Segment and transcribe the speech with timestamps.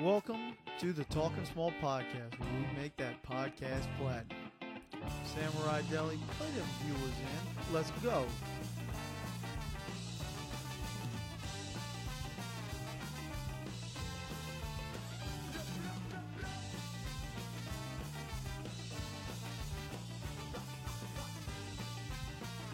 [0.00, 4.26] Welcome to the Talking Small podcast, where we make that podcast platinum.
[5.24, 7.72] Samurai Deli, play them viewers in.
[7.72, 8.26] Let's go.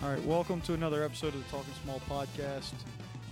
[0.02, 2.72] All right, welcome to another episode of the Talking Small podcast.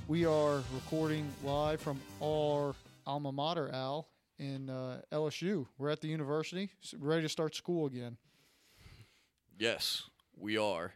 [0.09, 2.75] We are recording live from our
[3.08, 4.07] alma mater, Al,
[4.39, 5.66] in uh, LSU.
[5.79, 8.18] We're at the university, s- ready to start school again.
[9.58, 10.04] Yes,
[10.36, 10.93] we are.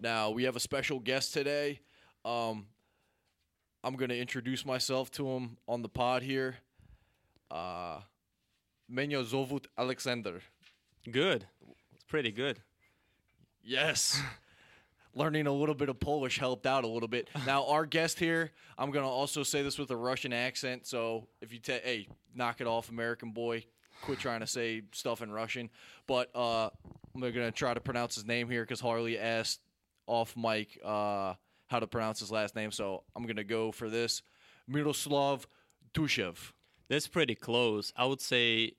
[0.00, 1.80] Now we have a special guest today.
[2.24, 2.66] Um,
[3.84, 6.56] I'm going to introduce myself to him on the pod here.
[7.50, 8.00] Uh,
[8.90, 10.40] Menyo Zovut Alexander.
[11.10, 11.46] Good.
[11.94, 12.58] It's pretty good.
[13.62, 14.20] Yes.
[15.14, 17.28] Learning a little bit of Polish helped out a little bit.
[17.46, 20.86] Now, our guest here, I'm going to also say this with a Russian accent.
[20.86, 23.64] So if you take, hey, knock it off, American boy,
[24.02, 25.68] quit trying to say stuff in Russian.
[26.06, 26.70] But uh,
[27.14, 29.60] I'm going to try to pronounce his name here because Harley asked
[30.06, 31.34] off mic uh,
[31.66, 32.70] how to pronounce his last name.
[32.70, 34.22] So I'm going to go for this
[34.68, 35.46] Miroslav
[35.92, 36.52] Dushev.
[36.88, 37.92] That's pretty close.
[37.96, 38.74] I would say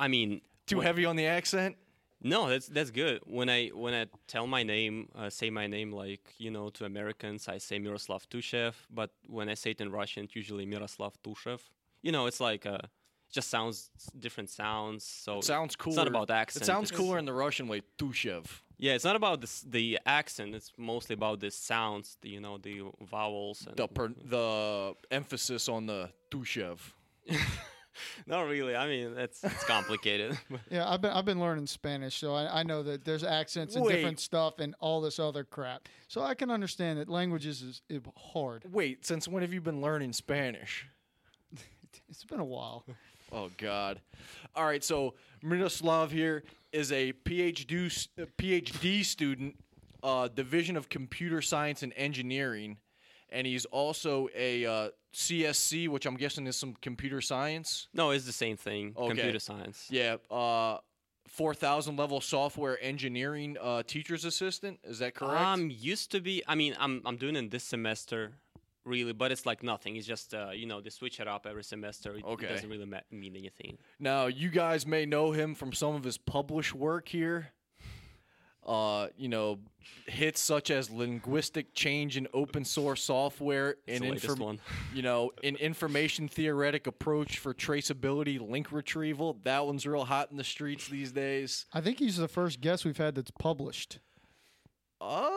[0.00, 1.76] I mean Too when- heavy on the accent?
[2.26, 3.20] No, that's that's good.
[3.26, 6.86] When I when I tell my name, uh, say my name like, you know, to
[6.86, 11.12] Americans, I say Miroslav Tushev, but when I say it in Russian, it's usually Miroslav
[11.22, 11.60] Tushev.
[12.02, 12.78] You know, it's like uh
[13.28, 15.04] it just sounds different sounds.
[15.04, 15.92] So it Sounds cooler.
[15.92, 16.62] It's not about accent.
[16.62, 18.46] It sounds cooler in the Russian way, Dushev.
[18.78, 20.54] Yeah, it's not about this, the accent.
[20.54, 23.66] It's mostly about the sounds, the, you know, the vowels.
[23.66, 26.78] And, The, per, the emphasis on the Dushev.
[28.26, 28.76] not really.
[28.76, 30.38] I mean, that's it's complicated.
[30.70, 33.84] Yeah, I've been I've been learning Spanish, so I, I know that there's accents and
[33.84, 33.96] Wait.
[33.96, 35.88] different stuff and all this other crap.
[36.08, 38.64] So I can understand that languages is, is hard.
[38.70, 40.86] Wait, since when have you been learning Spanish?
[42.08, 42.84] It's been a while.
[43.32, 44.00] Oh God!
[44.54, 49.56] All right, so Miroslav here is a PhD PhD student,
[50.02, 52.78] uh, Division of Computer Science and Engineering,
[53.34, 57.88] and he's also a uh, CSC, which I'm guessing is some computer science.
[57.92, 58.94] no, it's the same thing.
[58.96, 59.08] Okay.
[59.08, 59.86] Computer science.
[59.90, 60.78] Yeah, uh,
[61.28, 64.78] four thousand level software engineering uh, teacher's assistant.
[64.84, 65.40] Is that correct?
[65.40, 66.42] Um, used to be.
[66.46, 68.32] I mean, I'm I'm doing it this semester,
[68.84, 69.96] really, but it's like nothing.
[69.96, 72.14] It's just uh, you know, they switch it up every semester.
[72.16, 72.46] It, Okay.
[72.46, 73.78] it doesn't really ma- mean anything.
[73.98, 77.52] Now, you guys may know him from some of his published work here.
[78.66, 79.58] Uh, you know,
[80.06, 84.58] hits such as linguistic change in open source software and the latest one.
[84.94, 89.38] you know, an information theoretic approach for traceability link retrieval.
[89.44, 91.66] That one's real hot in the streets these days.
[91.74, 93.98] I think he's the first guest we've had that's published.
[95.00, 95.30] Uh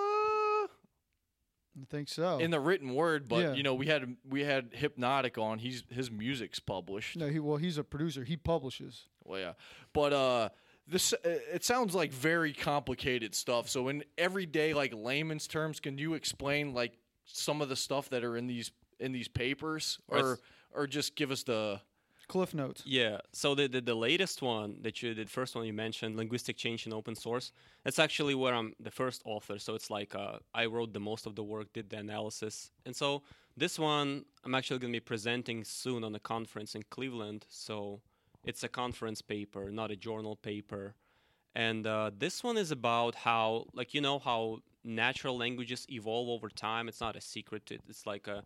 [1.80, 2.40] I think so.
[2.40, 3.54] in the written word, but Yeah.
[3.54, 5.60] you know, we had we had Hypnotic on.
[5.60, 7.18] He's his music's published.
[7.18, 8.24] no, he well he's a producer.
[8.24, 9.04] He publishes.
[9.24, 9.54] Well, yeah,
[9.94, 10.50] but uh,
[10.88, 13.70] this uh, it sounds like very complicated stuff.
[13.70, 16.94] So, in everyday like layman's terms, can you explain like
[17.26, 20.38] some of the stuff that are in these in these papers, or Yes.
[20.72, 21.82] or just give us the
[22.28, 22.84] Cliff notes.
[22.86, 23.20] Yeah.
[23.32, 26.86] So the, the the latest one that you the first one you mentioned, linguistic change
[26.86, 27.54] in open source.
[27.86, 29.60] That's actually where I'm the first author.
[29.60, 32.94] So it's like uh, I wrote the most of the work, did the analysis, and
[32.96, 33.24] so
[33.56, 37.46] this one I'm actually going to be presenting soon on a conference in Cleveland.
[37.50, 38.02] So
[38.44, 40.96] it's a conference paper, not a journal paper.
[41.56, 46.50] And uh, this one is about how, like, you know, how natural languages evolve over
[46.50, 46.88] time.
[46.88, 47.72] It's not a secret.
[47.90, 48.44] It's like a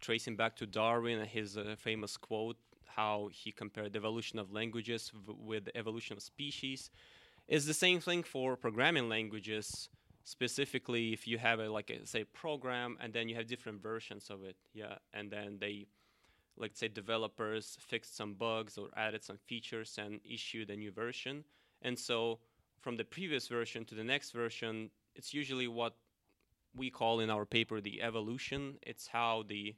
[0.00, 4.52] tracing back to Darwin and his uh, famous quote, how he compared the evolution of
[4.52, 6.90] languages v- with the evolution of species,
[7.46, 9.88] It's the same thing for programming languages.
[10.26, 14.30] Specifically, if you have a like a say program and then you have different versions
[14.30, 15.86] of it, yeah, and then they,
[16.56, 21.44] like say developers fixed some bugs or added some features and issued a new version,
[21.82, 22.38] and so
[22.80, 25.94] from the previous version to the next version, it's usually what
[26.76, 28.76] we call in our paper the evolution.
[28.82, 29.74] It's how the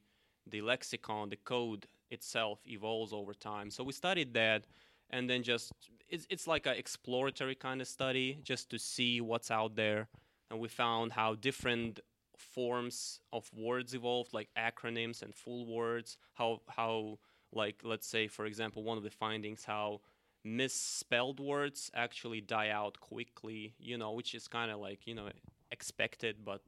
[0.48, 3.70] the lexicon, the code itself evolves over time.
[3.70, 4.66] So we studied that,
[5.10, 5.72] and then just
[6.08, 10.08] it's it's like an exploratory kind of study, just to see what's out there.
[10.50, 12.00] And we found how different
[12.36, 16.16] forms of words evolved, like acronyms and full words.
[16.34, 17.18] How how
[17.52, 20.00] like let's say for example one of the findings how
[20.44, 23.74] misspelled words actually die out quickly.
[23.78, 25.28] You know, which is kind of like you know
[25.70, 26.62] expected, but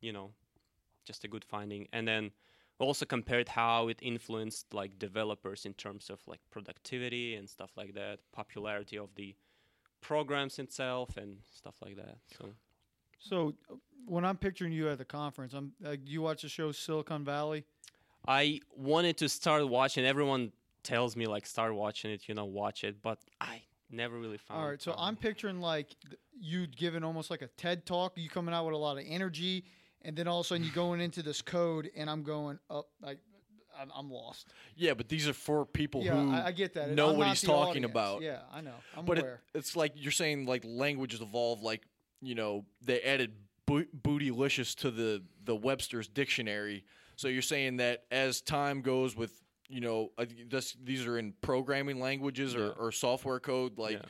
[0.00, 0.30] you know
[1.04, 1.86] just a good finding.
[1.92, 2.30] And then
[2.78, 7.94] also compared how it influenced like developers in terms of like productivity and stuff like
[7.94, 9.34] that, popularity of the
[10.00, 12.18] programs itself and stuff like that.
[12.36, 12.50] So
[13.18, 13.54] So
[14.06, 17.64] when I'm picturing you at the conference, I'm uh, you watch the show Silicon Valley.
[18.26, 20.04] I wanted to start watching.
[20.04, 20.52] Everyone
[20.82, 24.60] tells me like start watching it, you know, watch it, but I never really found.
[24.60, 28.12] All right, so I'm picturing like th- you giving almost like a TED talk.
[28.16, 29.64] You coming out with a lot of energy,
[30.02, 32.86] and then all of a sudden you going into this code, and I'm going up
[33.02, 33.18] like
[33.78, 34.48] I'm, I'm lost.
[34.76, 36.90] Yeah, but these are for people Yeah, who I, I get that.
[36.90, 37.90] know I'm what he's talking audience.
[37.90, 38.22] about.
[38.22, 38.74] Yeah, I know.
[38.96, 41.82] I'm but it, it's like you're saying like languages evolve like
[42.24, 43.32] you know they added
[43.66, 46.84] bo- bootylicious to the the Webster's dictionary.
[47.16, 49.32] So you're saying that as time goes with
[49.68, 52.72] you know I this, these are in programming languages or, Yeah.
[52.78, 54.00] or software code like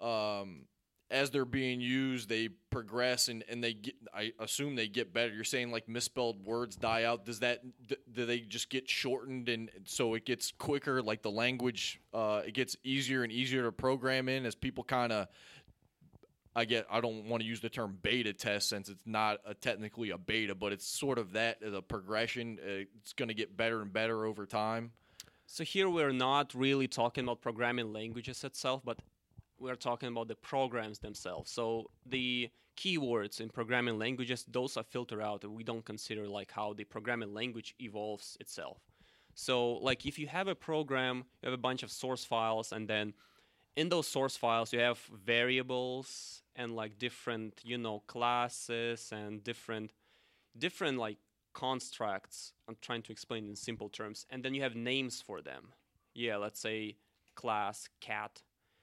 [0.00, 0.66] um
[1.08, 5.32] as they're being used they progress and, and they get I assume they get better.
[5.32, 7.24] You're saying like misspelled words die out.
[7.24, 11.30] Does that d- do they just get shortened and so it gets quicker like the
[11.30, 15.28] language uh it gets easier and easier to program in as people kind of
[16.56, 19.52] I get I don't want to use the term beta test since it's not a,
[19.52, 22.58] technically a beta, but it's sort of that a progression.
[22.60, 24.92] Uh, it's going to get better and better over time.
[25.46, 28.98] So here we're not really talking about programming languages itself, but
[29.60, 31.50] we're talking about the programs themselves.
[31.50, 35.44] So the keywords in programming languages, those are filtered out.
[35.44, 38.78] and We don't consider like how the programming language evolves itself.
[39.34, 42.88] So like if you have a program, you have a bunch of source files, and
[42.88, 43.12] then
[43.76, 49.92] in those source files you have variables and like different, you know, classes and different
[50.58, 51.18] different like
[51.54, 52.52] constructs.
[52.68, 54.26] I'm trying to explain in simple terms.
[54.30, 55.72] And then you have names for them.
[56.14, 56.96] Yeah, let's say
[57.34, 58.42] class, cat.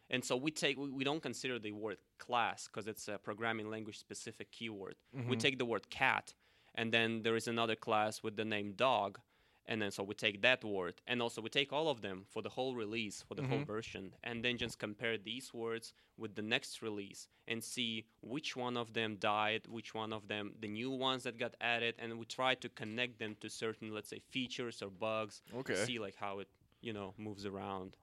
[0.10, 3.70] And so we take we, we don't consider the word class because it's a programming
[3.70, 4.96] language specific keyword.
[5.14, 5.34] We mm-hmm.
[5.34, 6.34] take the word cat
[6.76, 9.20] and then there is another class with the name dog
[9.66, 12.42] and then so we take that word and also we take all of them for
[12.42, 16.42] the whole release for the whole version and then just compare these words with the
[16.42, 20.92] next release and see which one of them died which one of them the new
[20.92, 24.82] ones that got added and we try to connect them to certain let's say features
[24.82, 25.76] or bugs Okay.
[25.76, 26.48] see like how it
[26.82, 27.96] you know moves around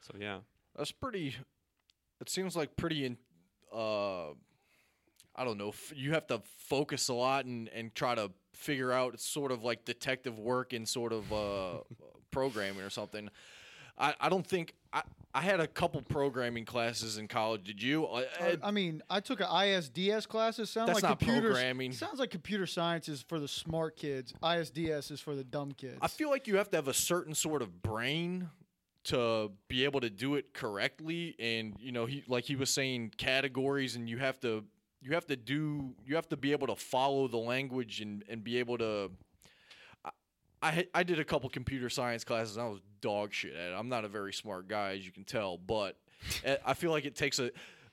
[0.00, 0.38] so yeah
[0.76, 1.34] That's pretty.
[2.20, 3.04] It seems like pretty.
[3.04, 3.18] In,
[3.74, 4.28] uh,
[5.34, 5.70] I don't know.
[5.70, 8.30] F- you have to focus a lot and, and try to
[8.62, 9.14] figure out.
[9.14, 11.78] It's sort of like detective work and sort of uh,
[12.30, 13.28] programming or something.
[13.98, 15.02] I, I don't think I,
[15.34, 17.64] I had a couple programming classes in college.
[17.64, 18.06] Did you?
[18.06, 20.70] I, I, I mean, I took an ISDS classes.
[20.70, 21.92] Sound That's like not computers, programming.
[21.92, 24.34] Sounds like computer science is for the smart kids.
[24.42, 25.98] ISDS is for the dumb kids.
[26.00, 28.48] I feel like you have to have a certain sort of brain
[29.04, 33.12] to be able to do it correctly and you know he like he was saying
[33.16, 34.62] categories and you have to
[35.02, 38.42] you have to do you have to be able to follow the language and and
[38.42, 39.10] be able to
[40.62, 43.74] I I, did a couple computer science classes and I was dog shit at it.
[43.74, 45.96] I'm not a very smart guy as you can tell, but
[46.64, 47.50] I feel like it takes a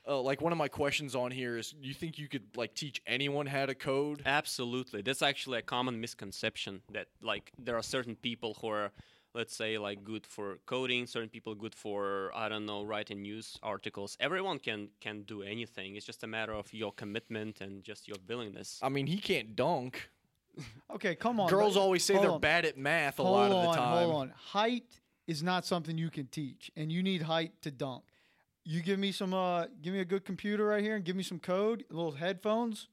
[0.08, 3.02] uh, like one of my questions on here is you think you could like teach
[3.06, 4.22] anyone how to code?
[4.24, 5.02] Absolutely.
[5.02, 8.92] That's actually a common misconception that like there are certain people who are
[9.34, 13.58] let's say like good for coding, certain people good for I don't know, writing news
[13.62, 14.16] articles.
[14.20, 15.96] Everyone can can do anything.
[15.96, 18.78] It's just a matter of your commitment and just your willingness.
[18.82, 20.10] I mean, he can't dunk.
[20.94, 21.48] okay, come on.
[21.48, 22.40] Girls but- always say they're on.
[22.40, 24.04] bad at math a hold lot on, of the time.
[24.04, 24.32] Hold on.
[24.36, 28.02] Height is not something you can teach, and you need height to dunk.
[28.64, 31.22] You give me some, uh, give me a good computer right here, and give me
[31.22, 32.88] some code, little headphones.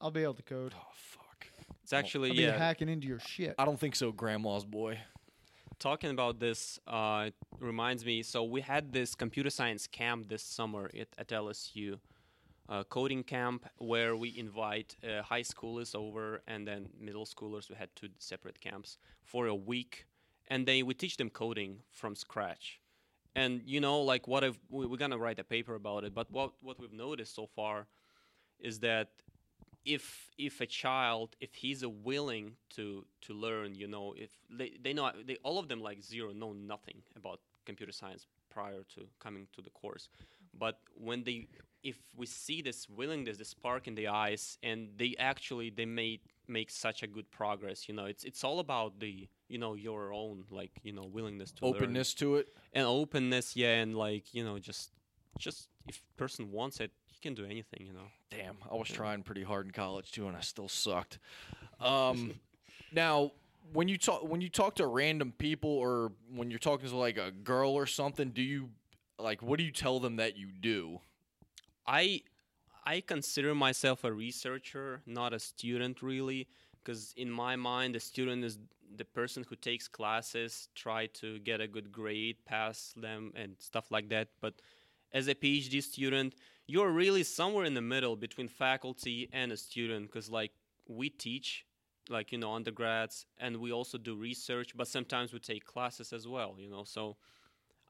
[0.00, 0.74] I'll be able to code.
[0.76, 1.46] Oh fuck!
[1.82, 2.56] It's actually I'll be yeah.
[2.58, 3.54] hacking into your shit.
[3.58, 4.98] I don't think so, Grandma's boy.
[5.78, 10.90] Talking about this uh, reminds me so we had this computer science camp this summer
[10.98, 11.98] at, at lsu
[12.68, 17.76] uh, coding camp where we invite uh, high schoolers over and then middle schoolers we
[17.76, 20.06] had two separate camps for a week
[20.48, 22.80] and they we teach them coding from scratch.
[23.34, 26.30] And you know like what if we, we're gonna write a paper about it but
[26.30, 27.86] what what we've noticed so far
[28.60, 29.08] is that
[29.84, 34.92] if if a child if he's willing to to learn you know if they they
[34.92, 39.46] know they all of them like zero know nothing about computer science prior to coming
[39.52, 40.08] to the course
[40.58, 41.48] but when they
[41.82, 46.20] if we see this willingness this spark in the eyes and they actually they may
[46.46, 50.12] make such a good progress you know it's it's all about the you know your
[50.12, 52.48] own like you know willingness to learn Openness to it.
[52.72, 54.90] and openness yeah and like you know just
[55.38, 59.42] just if person wants it can do anything you know Damn, I was trying pretty
[59.42, 61.18] hard in college too, and I still sucked.
[61.80, 62.32] Um,
[62.92, 63.32] now,
[63.74, 67.18] when you talk when you talk to random people, or when you're talking to like
[67.18, 68.70] a girl or something, do you
[69.18, 71.00] like what do you tell them that you do?
[71.86, 72.22] I
[72.86, 76.48] I consider myself a researcher, not a student really,
[76.82, 78.58] because in my mind, a student is
[78.96, 83.90] the person who takes classes, try to get a good grade, pass them, and stuff
[83.90, 84.28] like that.
[84.40, 84.54] But
[85.12, 86.34] as a PhD student,
[86.66, 90.52] you're really somewhere in the middle between faculty and a student, because like
[90.88, 91.64] we teach,
[92.08, 96.26] like you know, undergrads, and we also do research, but sometimes we take classes as
[96.26, 96.84] well, you know.
[96.84, 97.16] So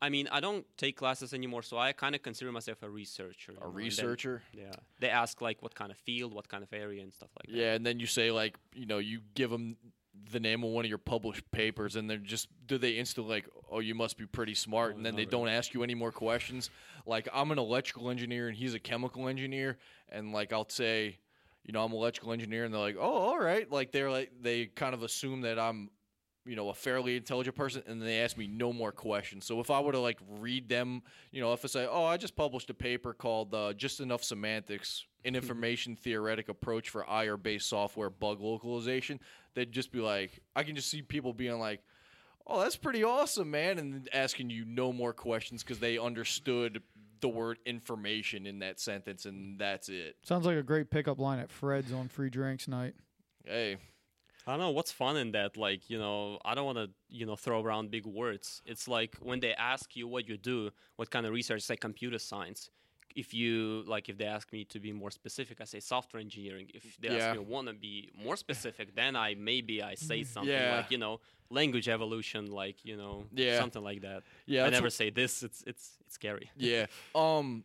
[0.00, 3.52] I mean, I don't take classes anymore, so I kind of consider myself a researcher.
[3.52, 4.42] A know, and then- researcher.
[4.52, 4.72] yeah.
[4.98, 7.56] They ask like what kind of field, what kind of area, and stuff like that.
[7.56, 9.76] Yeah, and then you say like, you know, you give them
[10.30, 13.48] the name of one of your published papers, and they're just do they instantly like,
[13.70, 16.12] oh, you must be pretty smart, Oh, and then they don't ask you any more
[16.12, 16.70] questions.
[17.06, 21.18] Like I'm an electrical engineer and he's a chemical engineer, and like I'll say,
[21.64, 24.30] you know, I'm an electrical engineer, and they're like, oh, all right, like they're like
[24.40, 25.90] they kind of assume that I'm.
[26.44, 29.46] You know, a fairly intelligent person, and they ask me no more questions.
[29.46, 32.16] So if I were to like read them, you know, if I say, "Oh, I
[32.16, 35.36] just published a paper called uh, "Just Enough Semantics: An hmm.
[35.36, 39.20] Information Theoretic Approach for IR-Based Software Bug Localization,"
[39.54, 41.82] they'd just be like, I can just see people being like,
[42.46, 46.82] "Oh, that's pretty awesome, man," and asking you no more questions because they understood
[47.22, 50.16] the word information in that sentence, and that's it.
[50.24, 52.94] Sounds like a great pickup line at Fred's on free drinks night.
[53.46, 53.78] Hey,
[54.46, 55.56] I don't know what's fun in that.
[55.56, 58.60] Like, you know, I don't want to, you know, throw around big words.
[58.66, 62.18] It's like when they ask you what you do, what kind of research, say computer
[62.18, 62.68] science.
[63.16, 66.70] If you like, if they ask me to be more specific, I say software engineering.
[66.74, 67.28] If they Yeah.
[67.28, 70.76] ask me want to be more specific, then I maybe I say something Yeah.
[70.76, 73.58] like, you know, language evolution, like you know, Yeah.
[73.58, 74.22] something like that.
[74.46, 75.42] yeah, I never say this.
[75.42, 76.50] It's it's it's scary.
[76.56, 76.86] Yeah.
[77.14, 77.64] Um.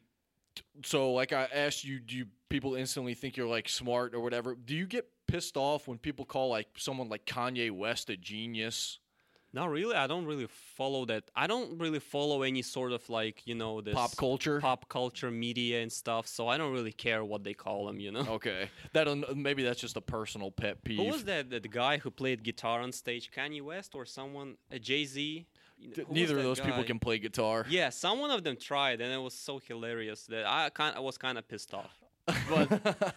[0.83, 4.55] So, like I asked you, do you people instantly think you're like smart or whatever?
[4.55, 8.99] Do you get pissed off when people call like someone like Kanye West a genius?
[9.53, 9.95] Not really.
[9.95, 11.23] I don't really follow that.
[11.35, 14.59] I don't really follow any sort of like you know this Pop culture.
[14.59, 16.27] pop culture media and stuff.
[16.27, 17.99] So I don't really care what they call them.
[17.99, 18.25] You know.
[18.37, 18.69] Okay.
[18.93, 20.97] That maybe that's just a personal pet peeve.
[20.99, 21.49] Who was that?
[21.49, 24.57] The guy who played guitar on stage, Kanye West or someone?
[24.73, 25.45] Uh, Jay Z.
[25.93, 27.65] D- Neither of those people can play guitar.
[27.69, 30.99] Yeah, some one of them tried, and it was so hilarious that I kind I
[30.99, 31.95] was kind of pissed off.
[32.49, 32.69] But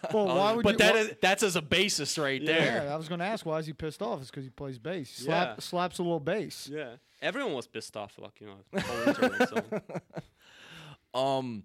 [0.13, 0.77] well, why would but you?
[0.79, 2.83] that why- is, that's as a basis right there.
[2.85, 4.21] yeah, I was going to ask why is he pissed off?
[4.21, 5.17] It's because he plays bass.
[5.17, 5.55] He Slap, Yeah.
[5.59, 6.69] slaps a little bass.
[6.71, 9.49] Yeah, everyone was pissed off, like you know, the whole internet,
[11.13, 11.19] so.
[11.19, 11.63] Um,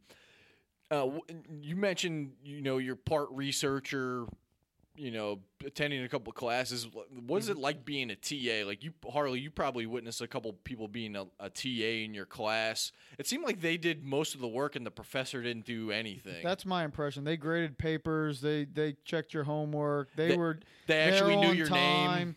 [0.91, 1.21] uh, w-
[1.61, 4.26] you mentioned you know you're part researcher,
[4.97, 6.87] you know, attending a couple of classes.
[7.26, 8.67] What is it like being a TA?
[8.67, 12.26] Like you, Harley, you probably witnessed a couple people being a, a TA in your
[12.26, 12.93] class.
[13.19, 16.43] It seemed like they did most of the work and the professor didn't do anything.
[16.43, 17.25] That's my impression.
[17.25, 18.41] They graded papers.
[18.41, 20.09] They they checked your homework.
[20.17, 22.37] They, They- were they actually knew your time, name.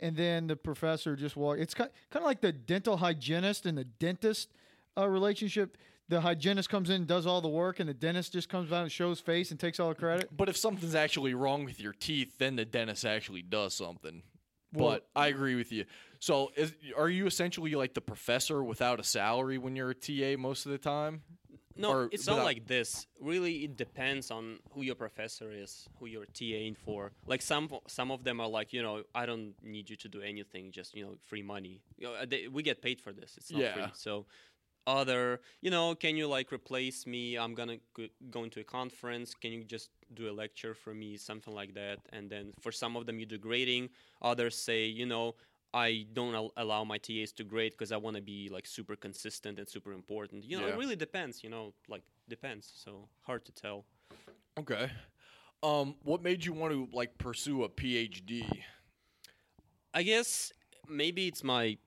[0.00, 1.60] And then the professor just walked.
[1.60, 4.48] It's kind kind of like the dental hygienist and the dentist
[4.96, 5.76] uh, relationship.
[6.10, 8.82] The hygienist comes in, and does all the work, and the dentist just comes out
[8.82, 10.28] and shows face and takes all the credit.
[10.36, 14.22] But if something's actually wrong with your teeth, then the dentist actually does something.
[14.72, 15.84] Well- but I agree with you.
[16.18, 20.36] So, is, are you essentially like the professor without a salary when you're a TA
[20.36, 21.22] most of the time?
[21.76, 23.06] No, Or it's not without- like this.
[23.20, 27.12] Really, it depends on who your professor is, who you're TAing for.
[27.26, 30.20] Like some some of them are like, you know, I don't need you to do
[30.20, 31.80] anything, just you know, free money.
[31.96, 33.36] You know, they, we get paid for this.
[33.38, 33.72] It's not Yeah.
[33.74, 33.84] free.
[33.94, 34.26] So,
[34.86, 37.36] other, you know, can you like replace me?
[37.36, 37.78] I'm gonna
[38.30, 39.34] go, into a conference.
[39.34, 41.98] Can you just do a lecture for me, something like that?
[42.12, 43.90] And then for some of them, you do grading.
[44.22, 45.34] Others say, you know.
[45.72, 48.96] I don't al- allow my TAs to grade because I want to be like super
[48.96, 50.44] consistent and super important.
[50.44, 50.72] You know, Yeah.
[50.74, 51.44] it really depends.
[51.44, 52.72] You know, like depends.
[52.74, 53.84] So hard to tell.
[54.58, 54.90] Okay.
[55.62, 58.42] Um, what made you want to like pursue a PhD?
[59.94, 60.52] I guess
[60.88, 61.78] maybe it's my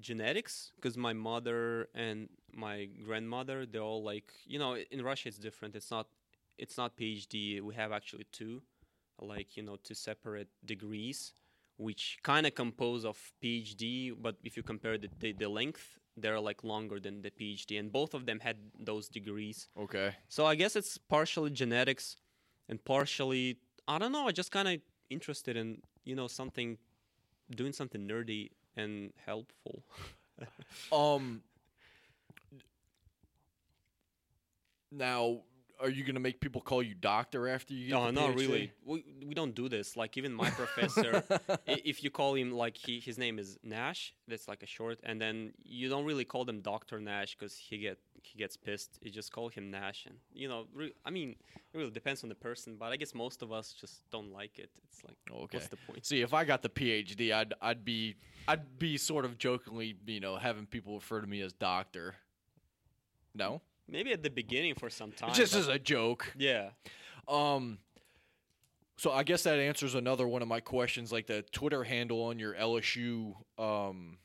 [0.00, 5.38] genetics because my mother and my grandmother they're all like you know in Russia it's
[5.38, 5.74] different.
[5.74, 6.06] It's not
[6.58, 7.60] it's not PhD.
[7.60, 8.62] We have actually two,
[9.20, 11.34] like you know, two separate degrees,
[11.76, 14.14] which kind of compose of PhD.
[14.20, 17.90] But if you compare the, the the length, they're like longer than the PhD, and
[17.90, 19.68] both of them had those degrees.
[19.78, 20.14] Okay.
[20.28, 22.16] So I guess it's partially genetics
[22.68, 23.58] and partially
[23.88, 24.80] I don't know, I just kind of
[25.10, 26.78] interested in, you know, something
[27.50, 29.82] doing something nerdy and helpful.
[30.92, 31.42] Um.
[34.90, 35.40] Now,
[35.82, 38.36] are you gonna make people call you doctor after you get No, not PhD?
[38.38, 38.72] really.
[38.84, 39.96] We, we don't do this.
[39.96, 41.24] Like even my professor,
[41.66, 45.20] if you call him like he his name is Nash, that's like a short, and
[45.20, 48.98] then you don't really call them Doctor Nash because he get he gets pissed.
[49.02, 51.30] You just call him Nash, and you know, re- I mean,
[51.74, 54.58] it really depends on the person, but I guess most of us just don't like
[54.58, 54.70] it.
[54.84, 55.58] It's like, Okay.
[55.58, 56.06] what's the point?
[56.06, 58.14] See, if I got the PhD, I'd I'd be
[58.46, 62.14] I'd be sort of jokingly, you know, having people refer to me as doctor.
[63.34, 65.34] No, Maybe at the beginning for some time.
[65.34, 66.32] just as a joke.
[66.38, 66.70] yeah.
[67.28, 67.78] Um,
[68.96, 71.12] so I guess that answers another one of my questions.
[71.12, 74.18] Like the Twitter handle on your LSU, um,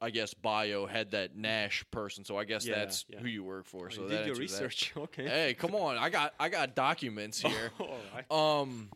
[0.00, 2.24] I guess bio had that Nash person.
[2.24, 3.20] So I guess Yeah, that's yeah.
[3.20, 3.90] who you work for.
[3.90, 4.64] So you did your answers that.
[4.64, 4.92] research.
[4.96, 5.28] okay.
[5.28, 5.96] Hey, come on!
[5.98, 7.70] I got I got documents here.
[7.78, 8.60] All right.
[8.60, 8.90] um,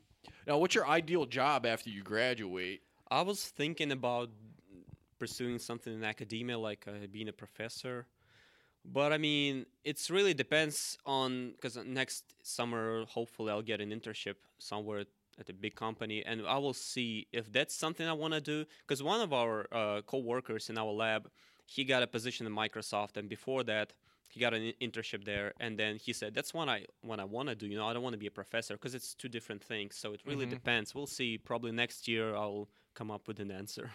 [0.47, 2.83] now what's your ideal job after you graduate?
[3.11, 4.31] I was thinking about
[5.21, 8.07] pursuing something in academia, like uh, being a professor.
[8.93, 14.37] But I mean, it's really depends on because next summer, hopefully, I'll get an internship
[14.59, 15.05] somewhere
[15.41, 18.65] at a big company, and I will see if that's something I want to do.
[18.87, 21.29] Because one of our uh, co-workers in our lab,
[21.67, 23.93] he got a position in Microsoft, and before that,
[24.31, 25.53] he got an internship there.
[25.61, 27.67] And then he said, "That's what I what I want to do.
[27.67, 29.97] You know, I don't want to be a professor because it's two different things.
[29.97, 30.51] So it really Mhm.
[30.51, 30.95] depends.
[30.95, 31.39] We'll see.
[31.39, 33.91] Probably next year, I'll come up with an answer."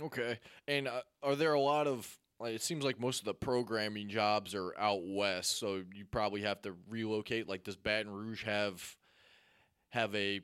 [0.00, 0.40] Okay.
[0.66, 4.08] And uh, are there a lot of like it seems like most of the programming
[4.08, 7.48] jobs are out west, so you probably have to relocate.
[7.48, 8.96] Like does Baton Rouge have
[9.90, 10.40] have a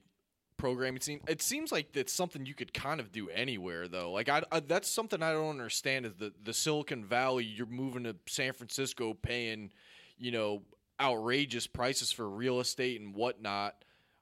[0.57, 1.21] programming scene?
[1.27, 4.13] It seems like that's something you could kind of do anywhere though.
[4.13, 8.05] Like I, I that's something I don't understand is the the Silicon Valley you're moving
[8.05, 9.73] to San Francisco paying,
[10.17, 10.63] you know,
[11.01, 13.75] outrageous prices for real estate and whatnot.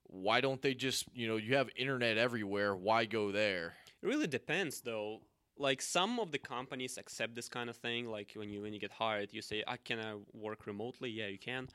[0.05, 3.75] Why don't they just, you know, you have internet everywhere, why go there?
[4.03, 5.21] It really depends, though.
[5.59, 8.09] Like some of the companies accept this kind of thing.
[8.11, 11.29] Like when you when you get hired, you say, "I can I work remotely?" Yeah,
[11.29, 11.69] you can.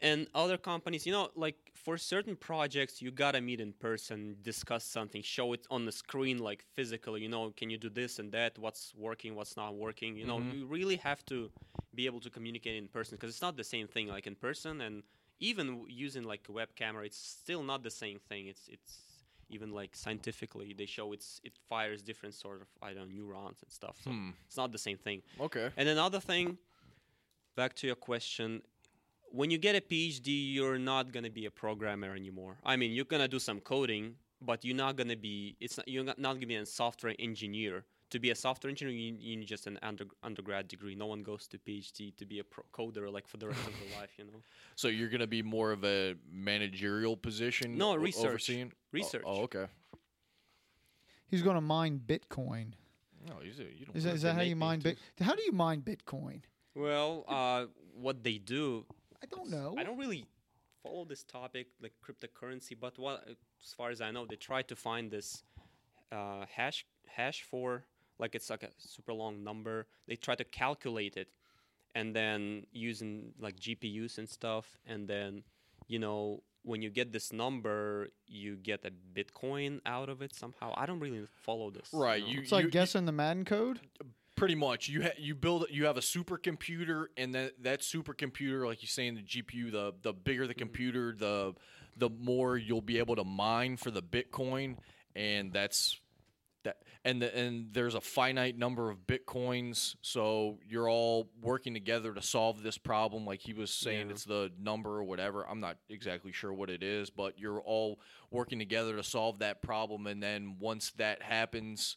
[0.00, 4.84] And other companies, you know, like for certain projects, you gotta meet in person, discuss
[4.84, 7.22] something, show it on the screen, like physically.
[7.22, 8.58] You know, can you do this and that?
[8.58, 9.34] What's working?
[9.34, 10.16] What's not working?
[10.16, 10.52] You know, Mhm.
[10.52, 11.50] you really have to
[11.94, 14.08] be able to communicate in person because it's not the same thing.
[14.08, 15.02] Like in person, and
[15.40, 18.46] even w- using like a web camera, it's still not the same thing.
[18.48, 19.15] It's it's
[19.48, 23.58] even like scientifically they show it's it fires different sort of I don't know neurons
[23.62, 23.96] and stuff.
[24.04, 24.30] So Hmm.
[24.46, 25.22] it's not the same thing.
[25.40, 25.70] Okay.
[25.76, 26.58] And another thing,
[27.56, 28.62] back to your question,
[29.30, 32.58] when you get a PhD, you're not gonna be a programmer anymore.
[32.64, 35.56] I mean, you're gonna do some coding, but you're not gonna be.
[35.60, 37.84] It's not, you're not not gonna be a software engineer.
[38.10, 40.94] To be a software engineer, you, you need just an under, undergrad degree.
[40.94, 43.72] No one goes to PhD to be a pro- coder like for the rest of
[43.80, 44.30] their life, you know.
[44.76, 47.76] So you're going to be more of a managerial position?
[47.76, 48.26] No, o- research.
[48.26, 48.72] Overseeing?
[48.72, 49.24] Oh- Research.
[49.26, 49.66] Oh, okay.
[51.26, 52.72] He's going to mine Bitcoin.
[53.26, 54.90] No, you, you don't Is that, is that how you mine too.
[54.90, 54.98] Bit?
[55.20, 56.42] How do you mine Bitcoin?
[56.76, 58.84] Well, uh, what they do
[59.22, 59.74] I don't know.
[59.76, 60.26] I don't really
[60.82, 64.76] follow this topic, like cryptocurrency, but what, as far as I know, they try to
[64.76, 65.42] find this
[66.12, 67.84] uh, hash hash for
[68.18, 69.86] like it's like a super long number.
[70.06, 71.28] They try to calculate it,
[71.94, 75.42] and then using like GPUs and stuff, and then
[75.88, 80.74] you know when you get this number, you get a Bitcoin out of it somehow.
[80.76, 81.88] I don't really follow this.
[81.92, 82.28] Right, know.
[82.28, 83.80] you- It's like guessing the Madden code.
[84.34, 84.88] Pretty much.
[84.88, 89.06] You ha- you build you have a supercomputer, and that that supercomputer, like you say
[89.06, 90.58] in the GPU, the the bigger the mm-hmm.
[90.58, 91.54] computer, the
[91.96, 94.76] the more you'll be able to mine for the Bitcoin,
[95.14, 95.98] and that's
[96.66, 96.82] that.
[97.04, 102.22] And the, and there's a finite number of bitcoins, so you're all working together to
[102.22, 103.24] solve this problem.
[103.24, 104.12] Like he was saying, Yeah.
[104.12, 105.46] it's the number or whatever.
[105.48, 108.00] I'm not exactly sure what it is, but you're all
[108.30, 110.06] working together to solve that problem.
[110.06, 111.96] And then once that happens,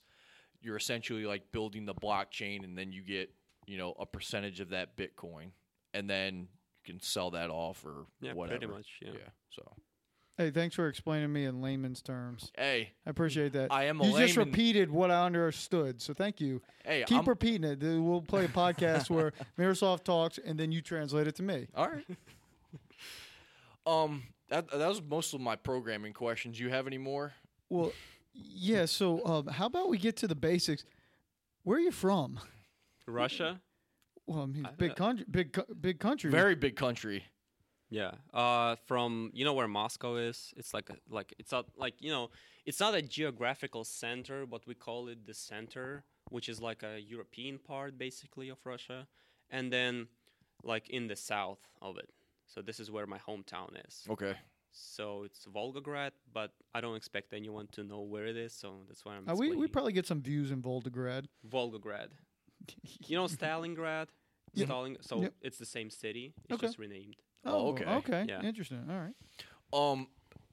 [0.61, 3.31] you're essentially like building the blockchain and then you get
[3.65, 5.51] you know a percentage of that bitcoin
[5.93, 8.87] and then you can sell that off or yeah, whatever pretty much.
[9.01, 9.11] Yeah.
[9.13, 9.71] yeah so
[10.39, 12.53] Hey, thanks for explaining me in layman's terms.
[12.57, 13.73] hey I appreciate that.
[13.73, 16.61] i am a you just repeated what I understood, so thank you.
[16.85, 17.79] hey Keep I'm, repeating it.
[17.81, 21.67] We'll play a podcast where Miroslav talks, and then you translate it to me.
[21.75, 22.05] all right
[23.85, 27.33] um that, that was most of my programming questions you have any more
[27.67, 27.91] Well,
[28.33, 28.85] yeah.
[28.85, 30.85] So, um, how about we get to the basics?
[31.63, 32.39] Where are you from?
[33.05, 33.59] Russia.
[34.25, 36.31] Well, I mean, I- big country, big, big country.
[36.31, 37.25] very big country
[37.89, 38.11] Yeah.
[38.33, 40.53] Uh, from you know where Moscow is?
[40.57, 42.29] It's like a, like it's not like you know
[42.65, 46.99] it's not a geographical center, but we call it the center, which is like a
[46.99, 49.07] European part basically of Russia,
[49.49, 50.07] and then
[50.63, 52.09] like in the south of it.
[52.45, 54.05] So this is where my hometown is.
[54.09, 54.35] okay
[54.71, 59.03] So it's Volgograd, but I don't expect anyone to know where it is, so that's
[59.05, 59.27] why I'm.
[59.27, 61.25] Uh, we we probably get some views in Volgograd.
[61.47, 62.09] Volgograd.
[63.09, 64.07] You know Stalingrad.
[64.53, 64.65] Yeah.
[64.65, 64.97] Stalin.
[65.01, 65.33] So Yep.
[65.41, 66.33] it's the same city.
[66.45, 66.67] It's Okay.
[66.67, 67.15] just renamed.
[67.45, 67.85] Oh, okay.
[67.85, 68.25] Okay.
[68.27, 68.41] Yeah.
[68.41, 68.85] Interesting.
[68.89, 69.15] All right.
[69.73, 70.07] um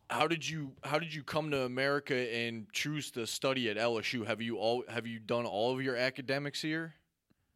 [0.08, 4.24] how did you how did you come to America and choose to study at LSU?
[4.26, 6.94] Have you all have you done all of your academics here?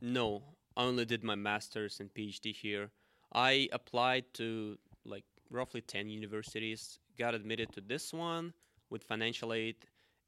[0.01, 0.43] No,
[0.77, 2.91] I only did my master's and PhD here.
[3.33, 8.53] I applied to like roughly 10 universities, got admitted to this one
[8.89, 9.77] with financial aid,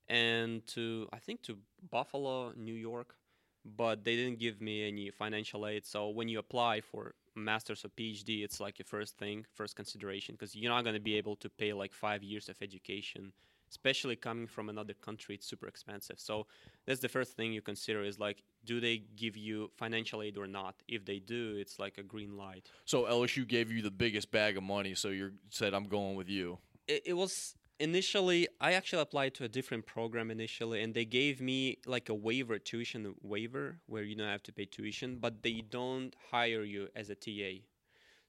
[0.09, 1.59] and to, I think, to
[1.91, 3.17] Buffalo, New York,
[3.65, 5.87] but they didn't give me any financial aid.
[5.87, 9.77] So when you apply for a master's or PhD, it's like your first thing, first
[9.77, 13.33] consideration, because you're not going to be able to pay like five years of education.
[13.71, 16.17] Especially coming from another country, it's super expensive.
[16.21, 16.47] So
[16.87, 20.47] that's the first thing you consider is like do they give you financial aid or
[20.47, 24.31] not if they do it's like a green light So LSU gave you the biggest
[24.31, 26.59] bag of money, so you said I'm going with you.
[26.87, 31.41] it, it was initially I actually applied to a different program initially, and they gave
[31.41, 35.63] me like a waiver, tuition waiver, where you don't have to pay tuition, but they
[35.69, 37.63] don't hire you as a TA.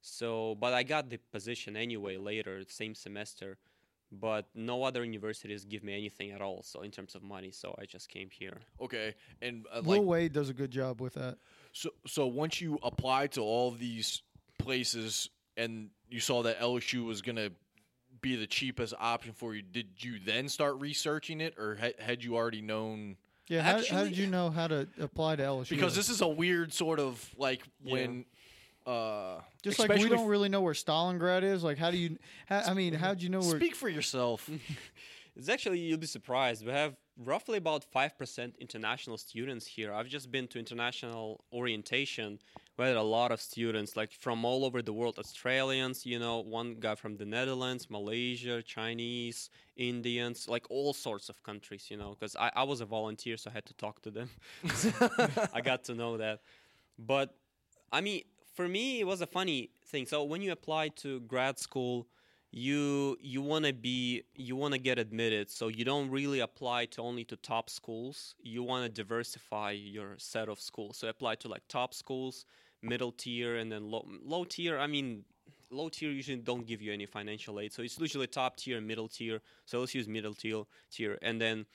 [0.02, 3.58] So, but I got the position anyway later, same semester.
[4.12, 6.62] But no other universities give me anything at all.
[6.62, 8.60] So in terms of money, so I just came here.
[8.80, 11.40] Okay, and uh, Will like Wade does a good job with that.
[11.72, 14.22] so so once you apply to all these
[14.60, 17.50] places and you saw that LSU was gonna
[18.24, 22.24] be the cheapest option for you, did you then start researching it, or ha- had
[22.24, 23.18] you already known?
[23.48, 25.70] Yeah, how, how did you know how to apply to LSU?
[25.70, 28.26] Because this is a weird sort of like when.
[28.88, 31.64] Uh, just like we don't really know where Stalingrad is.
[31.64, 32.18] Like, how do you?
[32.48, 33.58] How, I mean, how do you know where?
[33.58, 34.50] Speak for yourself.
[35.36, 36.64] It's actually you'll be surprised.
[36.64, 39.92] We have roughly about five percent international students here.
[39.92, 42.38] I've just been to international orientation.
[42.78, 45.20] We had a lot of students, like from all over the world.
[45.20, 51.44] Australians, you know, one guy from the Netherlands, Malaysia, Chinese, Indians, like all sorts of
[51.44, 51.88] countries.
[51.92, 54.30] You know, because I, I was a volunteer, so I had to talk to them.
[55.54, 56.42] I got to know that.
[56.98, 57.36] But
[57.92, 58.24] I mean,
[58.56, 60.06] for me, it was a funny thing.
[60.06, 62.08] So when you apply to grad school,
[62.52, 65.50] you you want to be you want to get admitted.
[65.50, 68.36] So you don't really apply to only to top schools.
[68.42, 70.98] You want to diversify your set of schools.
[70.98, 72.46] So apply to like top schools,
[72.84, 74.78] middle tier, and then low low tier.
[74.80, 75.26] I mean.
[75.72, 78.86] Low tier usually don't give you any financial aid, so it's usually top tier, and
[78.86, 79.42] middle tier.
[79.66, 81.66] So let's use middle tier, tier, and then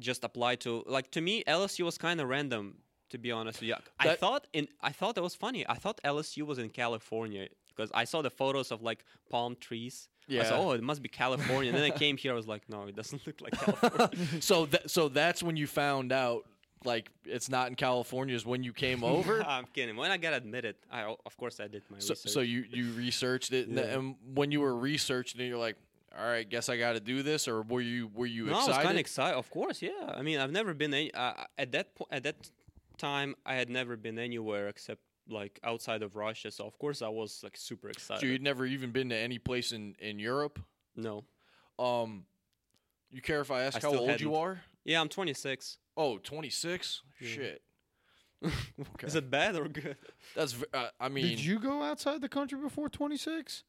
[0.00, 2.78] just apply to like to me LSU was kind of random
[3.10, 3.76] to be honest you.
[4.00, 5.64] I thought in I thought that was funny.
[5.68, 10.08] I thought LSU was in California because I saw the photos of like palm trees.
[10.28, 10.42] I Yeah.
[10.42, 11.70] said, oh, it must be California.
[11.70, 12.32] and then I came here.
[12.32, 14.18] I was like, no, it doesn't look like California.
[14.40, 16.44] so that so that's when you found out
[16.84, 19.42] like it's not in California is when you came over.
[19.42, 19.96] I'm kidding.
[19.96, 22.32] When I got admitted, I of course I did my so, research.
[22.32, 23.84] so you you researched it, and- Yeah.
[23.98, 25.76] and when you were researching it, you're like,
[26.18, 28.56] all right, guess I got to do this, or were you were you no, I
[28.56, 28.68] excited?
[28.76, 29.36] was kind of excited.
[29.38, 30.14] Of course, yeah.
[30.14, 32.50] I mean, I've never been any, uh, at that po- at that
[32.96, 33.34] time.
[33.44, 36.50] I had never been anywhere except like outside of Russia.
[36.50, 38.20] So of course I was like super excited.
[38.20, 40.58] so you'd never even been to any place in in Europe.
[40.96, 41.24] no.
[41.78, 42.24] Um,
[43.10, 44.34] you care if I ask I how old you hadn't.
[44.34, 44.60] are?
[44.84, 45.78] Yeah, I'm 26.
[45.98, 47.02] Oh, 26?
[47.20, 47.28] Yeah.
[47.28, 47.62] Shit.
[49.02, 49.96] Is it bad or good?
[50.36, 53.64] That's v- uh, I mean, Did you go outside the country before 26?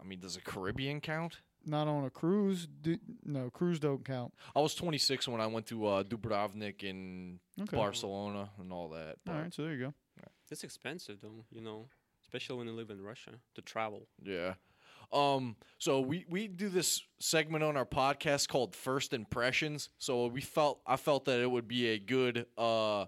[0.00, 1.38] I mean, does the Caribbean count?
[1.64, 2.66] Not on a cruise.
[2.66, 4.34] Do, no, cruise don't count.
[4.56, 7.76] I was 26 when I went to uh, Dubrovnik and Okay.
[7.76, 9.06] Barcelona and all that.
[9.08, 9.94] All but right, so there you go.
[10.50, 11.88] It's expensive though, you know,
[12.24, 14.06] especially when you live in Russia to travel.
[14.24, 14.54] Yeah.
[15.12, 15.56] Um.
[15.78, 19.88] So we we do this segment on our podcast called First Impressions.
[19.98, 23.06] So we felt I felt that it would be a good uh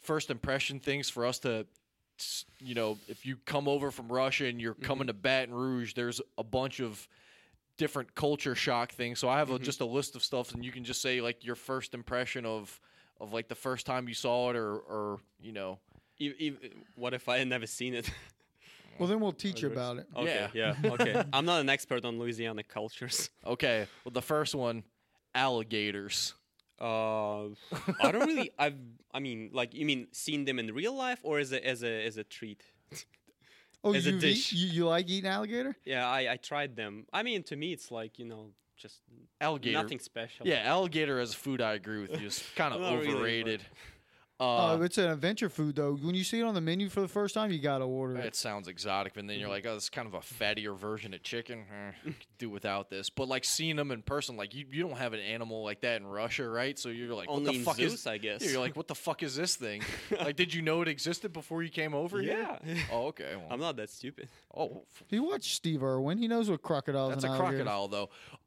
[0.00, 1.66] first impression things for us to.
[2.60, 6.20] You know, if you come over from Russia and you're coming to Baton Rouge, there's
[6.38, 7.08] a bunch of
[7.78, 9.18] different culture shock things.
[9.18, 11.44] So I have a, just a list of stuff, and you can just say like
[11.44, 12.80] your first impression of
[13.20, 15.80] of like the first time you saw it, or or you know,
[16.20, 16.56] E- e-
[16.94, 18.08] what if I had never seen it?
[19.02, 20.06] Well, then we'll teach you about it.
[20.16, 21.24] okay, yeah, okay.
[21.32, 23.30] I'm not an expert on Louisiana cultures.
[23.44, 23.88] okay.
[24.04, 24.84] Well, the first one,
[25.34, 26.34] alligators.
[26.80, 27.46] Uh,
[28.00, 28.52] I don't really.
[28.60, 28.76] I've.
[29.12, 32.06] I mean, like, you mean seen them in real life or as a as a
[32.06, 32.62] as a treat?
[33.82, 34.52] Oh, As a you, dish.
[34.52, 35.74] you you like eating alligator?
[35.84, 37.06] Yeah, I I tried them.
[37.12, 39.00] I mean, to me, it's like you know, just
[39.40, 39.82] Alligator.
[39.82, 40.46] nothing special.
[40.46, 42.28] Yeah, alligator as a food, I agree with you.
[42.28, 43.20] It's kind of overrated.
[43.20, 43.58] really,
[44.42, 44.78] but- overrated.
[44.78, 45.94] Oh, uh, it's an adventure food though.
[45.94, 48.26] When you see it on the menu for the first time, you gotta order it.
[48.26, 51.22] it sounds exotic, and then you're like, oh, it's kind of a fattier version of
[51.22, 51.64] chicken.
[52.06, 53.10] Eh, do without this.
[53.10, 56.00] But like seeing them in person, like you, you don't have an animal like that
[56.00, 56.78] in Russia, right?
[56.78, 58.06] So you're like, Only what the in fuck zoos, is?
[58.06, 58.42] I guess.
[58.44, 59.82] Yeah, you're like, what the fuck is this thing?
[60.20, 62.58] like, did you know it existed before you came over yeah.
[62.64, 62.76] here?
[62.90, 63.34] Oh, okay.
[63.36, 64.28] Well, I'm not that stupid.
[64.56, 66.18] oh, He watched Steve Irwin.
[66.18, 67.64] He knows what crocodiles that's and a alligators.
[67.66, 67.88] crocodile,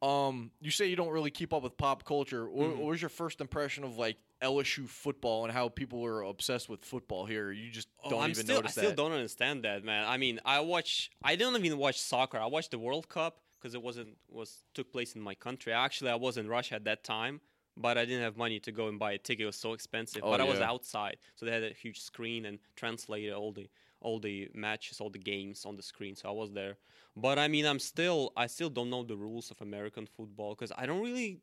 [0.02, 0.06] though.
[0.06, 2.48] Um, you say you don't really keep up with pop culture.
[2.48, 2.78] What, Mm-hmm.
[2.80, 6.84] what was your first impression of like LSU football and how people are obsessed with
[6.84, 7.52] football here?
[7.52, 8.96] You just Oh, don't I'm even still, I notice still that.
[8.96, 10.06] don't understand that, man.
[10.06, 11.10] I mean, I watch.
[11.22, 12.38] I don't even watch soccer.
[12.38, 15.72] I watched the World Cup because it wasn't was took place in my country.
[15.72, 17.40] Actually, I was in Russia at that time,
[17.76, 19.44] but I didn't have money to go and buy a ticket.
[19.44, 20.22] It was so expensive.
[20.24, 23.68] Oh, but I was outside, so they had a huge screen and translated all the
[24.00, 26.14] all the matches, all the games on the screen.
[26.14, 26.76] So I was there.
[27.16, 30.72] But I mean, I'm still I still don't know the rules of American football because
[30.76, 31.40] I don't really.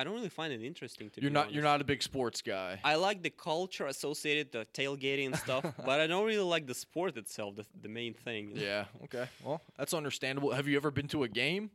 [0.00, 1.40] I don't really find it interesting to You're not.
[1.40, 1.54] honest.
[1.54, 2.80] You're not a big sports guy.
[2.82, 6.74] I like the culture associated, the tailgating and stuff, but I don't really like the
[6.74, 8.52] sport itself, the, the main thing.
[8.54, 8.86] yeah.
[9.04, 9.26] Okay.
[9.44, 10.52] Well, that's understandable.
[10.52, 11.70] Have you ever been to a game?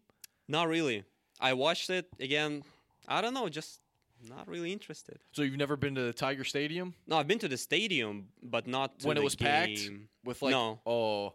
[0.48, 1.04] Not really.
[1.40, 2.64] I watched it again.
[3.08, 3.80] I don't know, just
[4.28, 5.20] not really interested.
[5.34, 8.66] So you've never been to the Tiger Stadium No, I've been to the stadium, but
[8.66, 9.88] not to when it was packed
[10.24, 10.52] with like.
[10.52, 10.80] No.
[10.84, 11.34] Oh,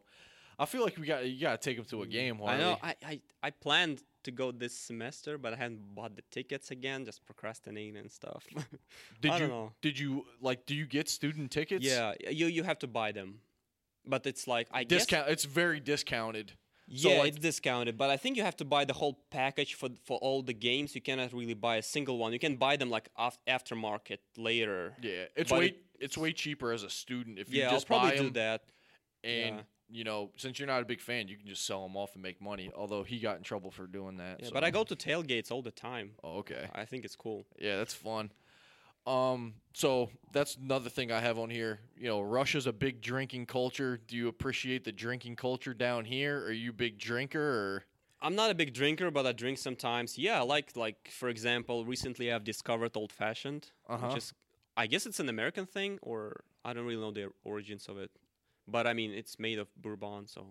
[0.59, 2.41] I feel like we got you got to take them to a mm, game.
[2.45, 2.79] I know.
[2.83, 7.05] I, I, I planned to go this semester, but I hadn't bought the tickets again,
[7.05, 8.47] just procrastinating and stuff.
[9.21, 9.73] Did I you know.
[9.83, 11.85] did you like do you get student tickets?
[11.85, 13.41] yeah, you you have to buy them,
[14.07, 16.53] but it's like I guess Discount it's very discounted.
[16.93, 19.75] So, yeah, like- it's discounted, but I think you have to buy the whole package
[19.75, 20.95] for for all the games.
[20.97, 22.33] You cannot really buy a single one.
[22.33, 24.95] You can buy them like af- aftermarket later.
[25.01, 25.27] Yeah.
[25.37, 28.11] It's way it- it's way cheaper as a student if you Yeah, I'll just probably
[28.11, 28.63] buy do 'em that.
[29.23, 29.63] and yeah.
[29.91, 32.23] You know, since you're not a big fan, you can just sell them off and
[32.23, 32.71] make money.
[32.77, 34.41] Although he got in trouble for doing that.
[34.41, 36.13] Yeah, so- but I go to tailgates all the time.
[36.23, 36.69] Oh, okay.
[36.75, 37.45] I think it's cool.
[37.59, 38.31] Yeah, that's fun.
[39.07, 41.81] Um, so that's another thing I have on here.
[41.97, 43.99] You know, Russia's a big drinking culture.
[44.07, 46.45] Do you appreciate the drinking culture down here?
[46.45, 47.85] Are you a big drinker or
[48.23, 50.19] I'm not a big drinker, but I drink sometimes.
[50.19, 54.09] Yeah, like like for example, recently I've discovered old fashioned, Uh-huh.
[54.09, 54.35] which is
[54.77, 58.11] I guess it's an American thing, or I don't really know the origins of it.
[58.71, 60.47] But I mean, it's made of bourbon, so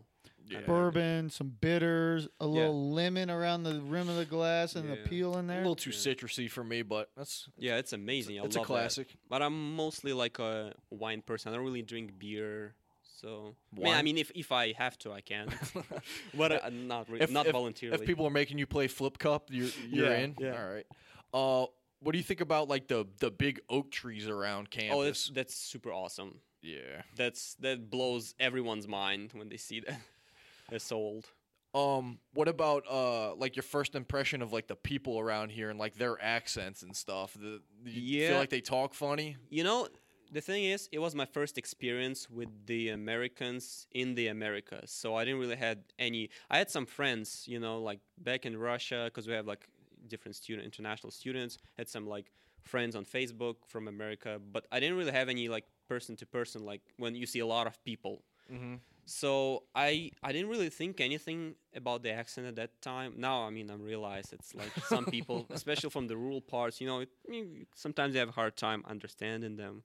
[0.48, 0.62] yeah.
[0.66, 5.38] Bourbon, some bitters, a little lemon around the rim of the glass, and the peel
[5.38, 5.58] in there.
[5.58, 5.98] a little too Yeah.
[6.14, 8.40] citrusy for me, but that's yeah, it's amazing.
[8.40, 8.74] I it's a love that.
[8.74, 9.08] classic.
[9.30, 11.52] But I'm mostly like a wine person.
[11.52, 12.74] I don't really drink beer.
[13.22, 15.50] So I mean, I mean, if, if I have to, I can.
[16.34, 18.00] but uh, not re- If- not if- voluntarily.
[18.02, 20.36] If people are making you play flip cup, you're you're Yeah, in.
[20.40, 20.62] yeah.
[20.64, 20.86] All right.
[21.34, 21.66] Uh,
[22.00, 24.96] what do you think about like the the big oak trees around campus?
[24.98, 26.40] oh, that's that's super awesome.
[26.62, 27.04] Yeah.
[27.16, 30.00] That's that blows everyone's mind when they see that.
[30.70, 31.26] They're so old.
[31.74, 35.78] Um, what about uh like your first impression of like the people around here and
[35.80, 37.34] like their accents and stuff?
[37.34, 38.38] The, you feel Yeah.
[38.40, 39.38] like they talk funny?
[39.50, 39.88] You know,
[40.32, 44.92] the thing is, it was my first experience with the Americans in the Americas.
[44.92, 46.30] So I didn't really had any.
[46.50, 49.66] I had some friends, you know, like back in Russia, because we have like
[50.08, 51.58] different student, international students.
[51.78, 52.32] Had some like
[52.64, 56.66] friends on Facebook from America, but I didn't really have any like person to person,
[56.66, 58.24] like when you see a lot of people.
[58.52, 58.76] Mm-hmm.
[59.06, 63.14] So I I didn't really think anything about the accent at that time.
[63.18, 66.88] Now I mean I realize it's like some people, especially from the rural parts, you
[66.88, 69.84] know, it, I mean, sometimes they have a hard time understanding them.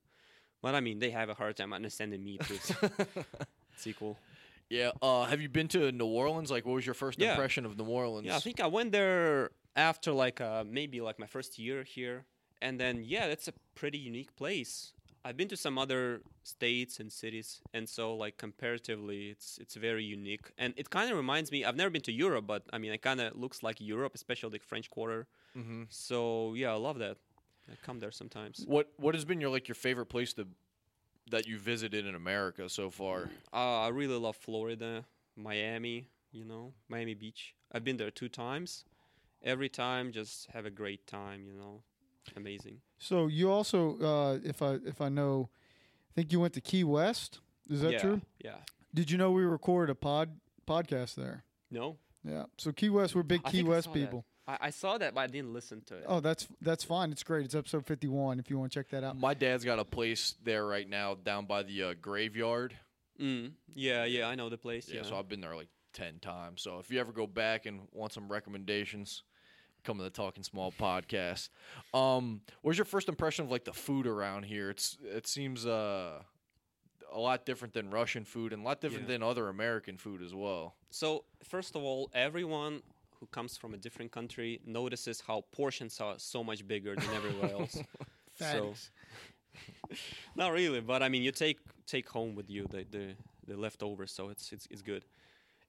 [0.60, 2.56] But I mean they have a hard time understanding me too.
[2.62, 2.74] so
[3.74, 4.18] it's equal.
[4.68, 4.90] Yeah.
[5.00, 6.50] Uh, have you been to New Orleans?
[6.50, 7.30] Like, what was your first Yeah.
[7.32, 8.26] impression of New Orleans?
[8.26, 12.24] Yeah, I think I went there after like uh, maybe like my first year here,
[12.64, 14.92] and then yeah, that's a pretty unique place.
[15.26, 20.04] I've been to some other states and cities, and so like comparatively, it's it's very
[20.04, 21.64] unique, and it kind of reminds me.
[21.64, 24.50] I've never been to Europe, but I mean, it kind of looks like Europe, especially
[24.58, 25.26] the French Quarter.
[25.56, 25.84] Mm-hmm.
[25.90, 27.16] So yeah, I love that.
[27.70, 28.64] I come there sometimes.
[28.66, 30.46] What What has been your like your favorite place to
[31.30, 33.30] that you visited in America so far?
[33.52, 35.04] Uh, I really love Florida,
[35.36, 36.08] Miami.
[36.32, 37.54] You know, Miami Beach.
[37.72, 38.84] I've been there two times.
[39.42, 41.46] Every time, just have a great time.
[41.46, 41.82] You know,
[42.36, 42.80] amazing.
[42.98, 45.50] So you also, uh, if I if I know,
[46.10, 47.40] I think you went to Key West.
[47.68, 48.20] Is that yeah, true?
[48.44, 48.56] Yeah.
[48.92, 50.30] Did you know we recorded a pod
[50.66, 51.44] podcast there?
[51.70, 51.96] No.
[52.24, 52.44] Yeah.
[52.58, 53.98] So Key West, we're big I Key think I West saw that.
[53.98, 54.24] people.
[54.46, 56.04] I, I saw that, but I didn't listen to it.
[56.06, 57.10] Oh, that's that's fine.
[57.12, 57.44] It's great.
[57.44, 58.38] It's episode fifty one.
[58.38, 59.18] If you want to check that out.
[59.18, 62.76] My dad's got a place there right now down by the uh, graveyard.
[63.20, 64.88] Mm, yeah, yeah, I know the place.
[64.88, 65.02] Yeah, Yeah.
[65.08, 66.62] so I've been there like ten times.
[66.62, 69.22] So if you ever go back and want some recommendations,
[69.84, 71.48] come to the Talking Small podcast.
[71.92, 74.70] Um, what's your first impression of like the food around here?
[74.70, 76.22] It's it seems uh
[77.12, 79.14] a lot different than Russian food and a lot different Yeah.
[79.18, 80.74] than other American food as well.
[80.90, 82.82] so first of all, everyone
[83.20, 87.52] who comes from a different country notices how portions are so much bigger than everywhere
[87.60, 87.78] else.
[88.40, 88.74] so,
[90.34, 93.14] not really, but I mean, you take take home with you the the,
[93.46, 95.04] the leftovers, so it's it's it's good.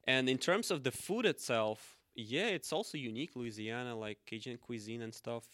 [0.08, 5.02] And in terms of the food itself, yeah, it's also unique Louisiana, like Cajun cuisine
[5.02, 5.44] and stuff.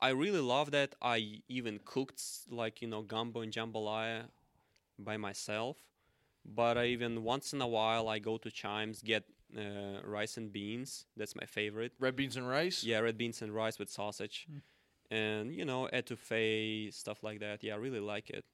[0.00, 0.94] I really love that.
[1.00, 4.24] I even cooked like you know gumbo and jambalaya
[4.98, 5.76] by myself.
[6.44, 9.24] But I even once in a while I go to Chimes get
[9.56, 11.06] uh, rice and beans.
[11.16, 11.92] That's my favorite.
[12.00, 12.84] Red beans and rice.
[12.84, 14.48] Yeah, red beans and rice with sausage,
[15.10, 17.62] and you know etouffee stuff like that.
[17.62, 18.44] Yeah, I really like it.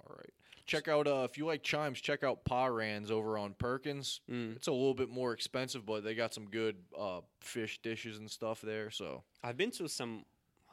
[0.00, 0.32] All right.
[0.66, 4.20] Check out uh if you like chimes, check out Parrain's over on Perkins.
[4.30, 4.56] Mm.
[4.56, 8.30] It's a little bit more expensive, but they got some good uh fish dishes and
[8.30, 8.90] stuff there.
[8.90, 10.24] So I've been to some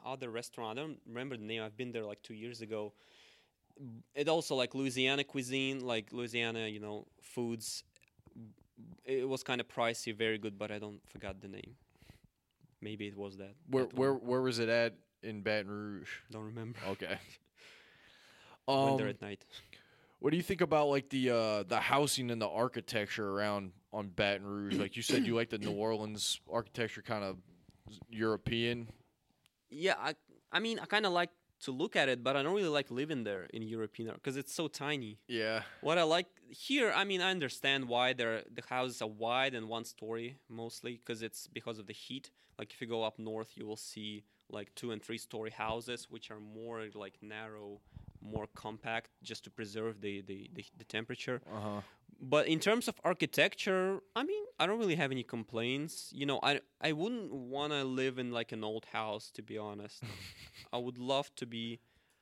[0.04, 0.78] other restaurant.
[0.78, 1.62] I don't remember the name.
[1.62, 2.92] I've been there like two years ago.
[4.14, 7.84] It also like Louisiana cuisine, like Louisiana, you know, foods.
[9.04, 11.74] It was kind of pricey, very good, but I don't forgot the name.
[12.80, 13.54] Maybe it was that.
[13.68, 14.26] where that where one.
[14.26, 16.08] where was it at in Baton Rouge?
[16.30, 16.78] Don't remember.
[16.88, 17.18] Okay.
[18.68, 19.44] Went Um, there at night.
[20.22, 24.08] What do you think about like the uh, the housing and the architecture around on
[24.08, 24.76] Baton Rouge?
[24.76, 27.38] Like you said, you like the New Orleans architecture, kind of
[28.08, 28.88] European.
[29.68, 30.14] Yeah, I
[30.52, 31.30] I mean I kind of like
[31.62, 34.54] to look at it, but I don't really like living there in European because it's
[34.54, 35.18] so tiny.
[35.26, 35.62] Yeah.
[35.80, 39.68] What I like here, I mean, I understand why there the houses are wide and
[39.68, 42.30] one story mostly because it's because of the heat.
[42.60, 46.06] Like if you go up north, you will see like two and three story houses,
[46.10, 47.80] which are more like narrow,
[48.22, 51.40] more compact, just to preserve the the, the, the temperature.
[51.52, 51.80] Uh huh.
[52.20, 56.10] But in terms of architecture, I mean, I don't really have any complaints.
[56.14, 59.58] You know, I I wouldn't want to live in like an old house, to be
[59.58, 60.02] honest.
[60.72, 61.80] I would love to be.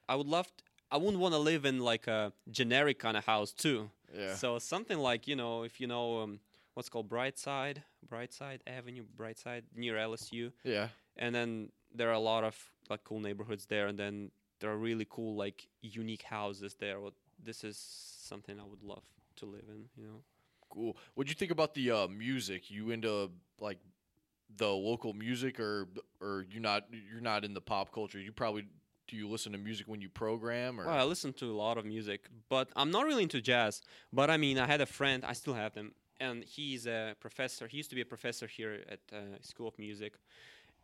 [0.08, 0.46] I would love.
[0.46, 3.90] t- I wouldn't want to live in like a generic kind of house too.
[4.16, 4.34] Yeah.
[4.34, 6.40] So something like you know, if you know um,
[6.74, 10.88] what's called Brightside, Brightside Avenue, Brightside near LSU, yeah.
[11.16, 12.56] and then there are a lot of
[12.88, 17.00] like cool neighborhoods there, and then there are really cool like unique houses there.
[17.00, 19.02] Well, this is something I would love
[19.36, 19.86] to live in.
[19.96, 20.22] You know.
[20.70, 20.96] Cool.
[21.14, 22.70] What do you think about the uh, music?
[22.70, 23.78] You into like
[24.56, 25.88] the local music, or
[26.20, 26.84] or you not?
[27.10, 28.20] You're not in the pop culture.
[28.20, 28.66] You probably
[29.08, 29.16] do.
[29.16, 31.84] You listen to music when you program, or Well, I listen to a lot of
[31.84, 33.82] music, but I'm not really into jazz.
[34.12, 37.66] But I mean, I had a friend, I still have them, and he's a professor.
[37.66, 40.14] He used to be a professor here at uh, School of Music.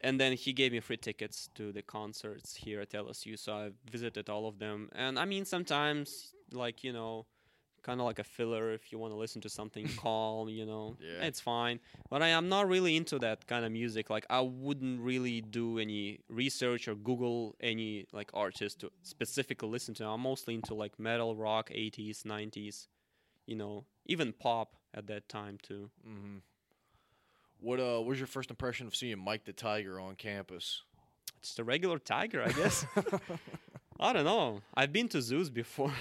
[0.00, 3.70] And then he gave me free tickets to the concerts here at LSU, so I
[3.90, 4.90] visited all of them.
[4.94, 7.26] And I mean, sometimes, like, you know,
[7.82, 10.96] kind of like a filler if you want to listen to something calm, you know,
[11.00, 11.24] Yeah.
[11.26, 11.80] it's fine.
[12.10, 14.10] But I am not really into that kind of music.
[14.10, 19.94] Like, I wouldn't really do any research or Google any like artist to specifically listen
[19.94, 20.06] to.
[20.06, 22.88] I'm mostly into like metal, rock, 80s, 90s,
[23.46, 25.90] you know, even pop at that time too.
[26.04, 26.38] hmm
[27.60, 27.96] What uh?
[27.98, 30.82] What was your first impression of seeing Mike the Tiger on campus?
[31.42, 32.84] Just a regular tiger, I guess.
[34.00, 34.60] I don't know.
[34.74, 35.92] I've been to zoos before.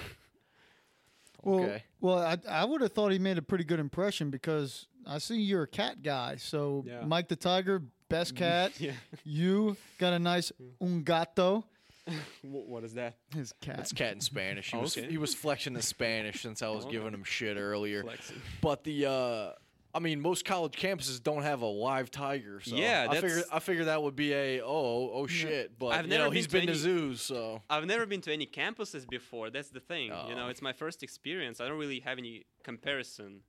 [1.42, 1.84] Well, Okay.
[2.00, 5.36] well, I I would have thought he made a pretty good impression because I see
[5.40, 6.36] you're a cat guy.
[6.36, 7.04] So Yeah.
[7.04, 8.72] Mike the Tiger, best cat.
[8.80, 8.92] yeah.
[9.24, 11.64] You got a nice un gato.
[12.42, 13.16] What is that?
[13.34, 13.80] His cat.
[13.80, 14.70] It's cat in Spanish.
[14.70, 16.92] He was he was flexing the Spanish since I was Okay.
[16.96, 18.02] giving him shit earlier.
[18.02, 18.40] Flexing.
[18.60, 19.50] But the uh,
[19.96, 22.60] I mean, most college campuses don't have a live tiger.
[22.60, 25.78] So Yeah, I figure I figure that would be a oh oh shit.
[25.78, 28.04] But I've you never know, been he's to been to any- zoos, so I've never
[28.04, 29.48] been to any campuses before.
[29.50, 30.12] That's the thing.
[30.28, 30.48] You know, Oh.
[30.48, 31.60] it's my first experience.
[31.60, 33.40] I don't really have any comparison.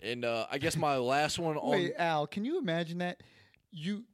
[0.00, 3.22] and uh, I guess my last one on Wait, Al, can you imagine that?
[3.72, 4.04] You,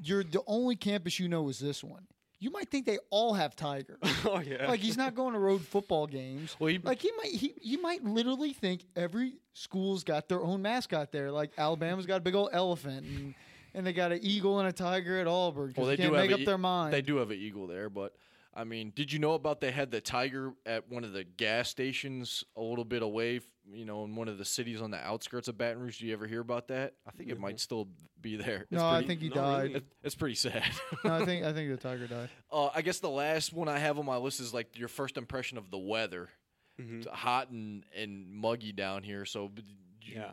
[0.00, 2.06] you're the only campus you know is this one.
[2.38, 3.98] You might think they all have tiger.
[4.26, 4.68] oh yeah.
[4.68, 6.54] like he's not going to road football games.
[6.58, 10.60] Well, he- like he might he you might literally think every school's got their own
[10.62, 11.30] mascot there.
[11.30, 13.34] Like Alabama's got a big old elephant and
[13.74, 15.74] and they got an eagle and a tiger at Auburn.
[15.76, 16.92] Well, they do make up e- their mind.
[16.94, 18.14] They do have an eagle there, but
[18.54, 21.68] I mean, did you know about they had the tiger at one of the gas
[21.68, 24.98] stations a little bit away, f- you know, in one of the cities on the
[24.98, 25.98] outskirts of Baton Rouge?
[25.98, 26.94] Do you ever hear about that?
[27.06, 27.88] I think it might still
[28.20, 28.62] be there.
[28.62, 29.70] It's no, I think he died.
[29.72, 29.84] really.
[30.02, 30.62] it's pretty sad.
[31.04, 32.28] no, I think I think the tiger died.
[32.52, 35.16] uh, I guess the last one I have on my list is like your first
[35.16, 36.28] impression of the weather.
[36.80, 36.98] Mhm.
[36.98, 39.50] It's hot and, and muggy down here, so
[40.02, 40.32] you- Yeah,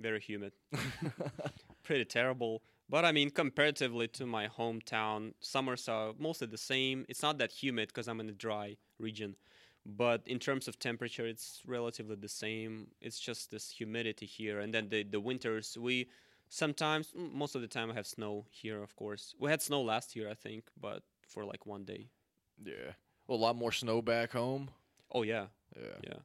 [0.00, 0.52] very humid.
[1.82, 2.62] Pretty terrible.
[2.88, 7.06] But I mean, comparatively to my hometown, summers are mostly the same.
[7.08, 9.36] It's not that humid because I'm in a dry region.
[9.86, 12.88] But in terms of temperature, it's relatively the same.
[13.00, 14.60] It's just this humidity here.
[14.60, 16.08] And then the, the winters, we
[16.48, 19.34] sometimes, most of the time, I have snow here, of course.
[19.38, 22.08] We had snow last year, I think, but for like one day.
[22.64, 22.92] yeah.
[23.26, 24.68] Well, a lot more snow back home.
[25.10, 25.46] Oh, yeah.
[25.76, 25.98] Yeah.
[26.02, 26.18] Yeah.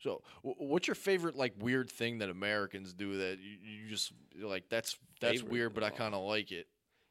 [0.00, 4.12] So, wh- what's your favorite like weird thing that Americans do that you, you just
[4.34, 5.50] you're like that's that's Favorite?
[5.52, 5.96] weird, but I Oh.
[5.96, 6.66] kind of like it.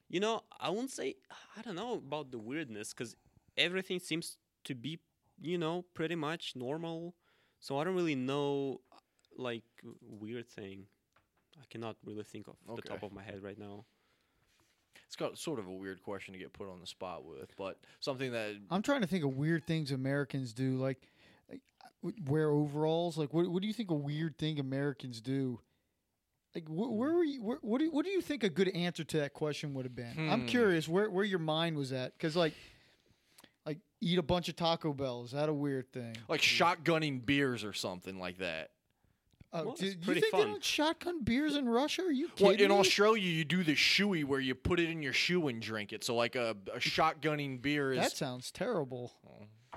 [0.09, 1.15] You know, I won't say
[1.57, 3.15] I don't know about the weirdness because
[3.57, 4.99] everything seems to be,
[5.41, 7.15] you know, pretty much normal.
[7.59, 8.81] So I don't really know,
[9.37, 9.63] like
[10.01, 10.85] weird thing.
[11.59, 13.85] I cannot really think of the top of my head right now.
[15.07, 17.79] It's got sort of a weird question to get put on the spot with, but
[17.99, 21.07] something that I'm trying to think of weird things Americans do, like,
[21.49, 21.61] like
[22.25, 23.17] wear overalls.
[23.17, 25.59] Like, what what do you think a weird thing Americans do?
[26.53, 27.43] Like, wh- where were you?
[27.43, 29.85] Where, what do you, what do you think a good answer to that question would
[29.85, 30.29] have been?
[30.29, 30.47] I'm Hmm.
[30.47, 32.59] curious where where your mind was at, because like, like
[34.05, 36.15] eat a bunch of Taco Bell is that a weird thing?
[36.29, 38.69] like shotgunning beers or something like that.
[39.53, 42.01] Uh, Well, do you pretty think they don't shotgun beers in Russia?
[42.03, 42.77] Are you kidding Well, in me?
[42.79, 46.03] Australia, you do the shoey where you put it in your shoe and drink it.
[46.03, 49.13] So like a, a shotgunning beer is that sounds terrible.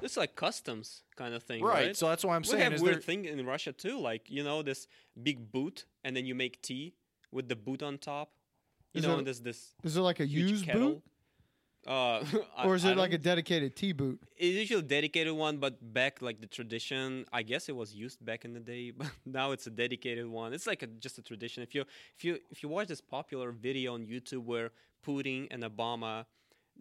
[0.02, 1.86] It's like customs kind of thing, right.
[1.88, 1.96] right?
[1.96, 4.30] So that's why I'm we saying have is weird there, thing in Russia too, like
[4.30, 4.86] you know this
[5.20, 6.94] big boot, and then you make tea
[7.32, 8.30] with the boot on top.
[8.94, 10.88] You Is know, it- and there's this Is it like a used kettle.
[10.94, 11.02] boot,
[11.86, 12.22] Uh,
[12.64, 14.20] or is I it like a dedicated tea boot?
[14.36, 18.24] It's usually a dedicated one, but back like the tradition, I guess it was used
[18.24, 20.52] back in the day, but now it's a dedicated one.
[20.52, 21.62] It's like a, just a tradition.
[21.62, 21.84] If you
[22.16, 24.70] if you if you watch this popular video on YouTube where
[25.06, 26.26] Putin and Obama,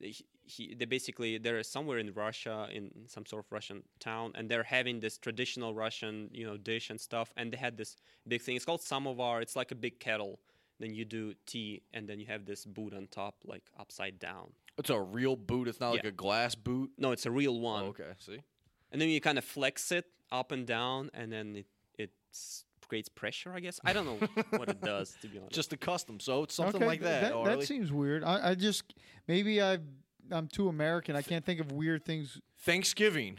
[0.01, 4.49] he- he they basically they're somewhere in Russia in some sort of Russian town and
[4.49, 8.41] they're having this traditional Russian you know dish and stuff and they had this big
[8.41, 10.39] thing it's called samovar it's like a big kettle
[10.79, 14.51] then you do tea and then you have this boot on top like upside down
[14.77, 15.67] It's a real boot.
[15.67, 16.09] It's not like Yeah.
[16.09, 16.91] a glass boot.
[16.97, 18.11] no it's a real one Oh, okay.
[18.19, 18.39] See.
[18.91, 21.65] and then you kind of flex it up and down and then it
[21.97, 25.53] it s- creates pressure I guess I don't know what it does to be honest
[25.55, 26.19] Just a custom.
[26.19, 27.21] So it's something Okay, like that.
[27.23, 27.65] That, Harley.
[27.65, 28.23] seems weird.
[28.23, 28.93] I, I just
[29.27, 29.79] maybe I
[30.29, 31.15] I'm too American.
[31.15, 32.39] I can't think of weird things.
[32.59, 33.37] Thanksgiving.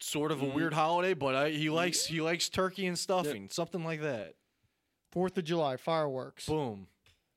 [0.00, 0.54] Sort of a Mm.
[0.54, 4.34] weird holiday, but I, he likes he likes turkey and stuffing, something like that.
[5.12, 6.46] Fourth of July fireworks.
[6.46, 6.88] Boom.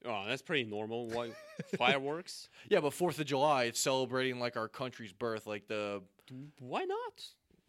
[0.05, 1.31] Oh that's pretty normal why
[1.77, 6.01] fireworks Yeah, but Fourth of July, it's celebrating like our country's birth, like the.
[6.59, 7.23] why not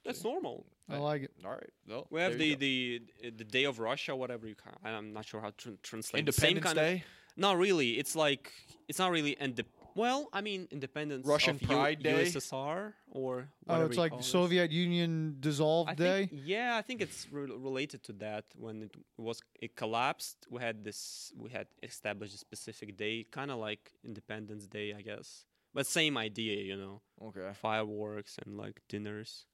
[0.05, 1.32] that's normal I like it.
[1.45, 1.70] All right.
[1.89, 4.72] No, We have there the, you the the Day of Russia, whatever you can.
[4.84, 5.76] I'm not sure how to go.
[5.82, 6.24] translate.
[6.24, 7.05] the same Independence kind of- Day.
[7.37, 7.99] not really.
[7.99, 8.53] It's like
[8.89, 9.57] it's not really and
[9.97, 12.25] well, I mean, independence Russian of U- Pride Day?
[12.25, 14.27] USSR or Oh, whatever it's you like call this.
[14.29, 16.27] Soviet Union dissolved I day.
[16.27, 18.45] think, yeah, I think it's re- related to that.
[18.57, 21.33] When it was it collapsed, we had this.
[21.37, 25.45] We had established a specific day, kind of like Independence Day, I guess.
[25.75, 27.51] But same idea, you know, Okay.
[27.55, 29.47] fireworks and like dinners.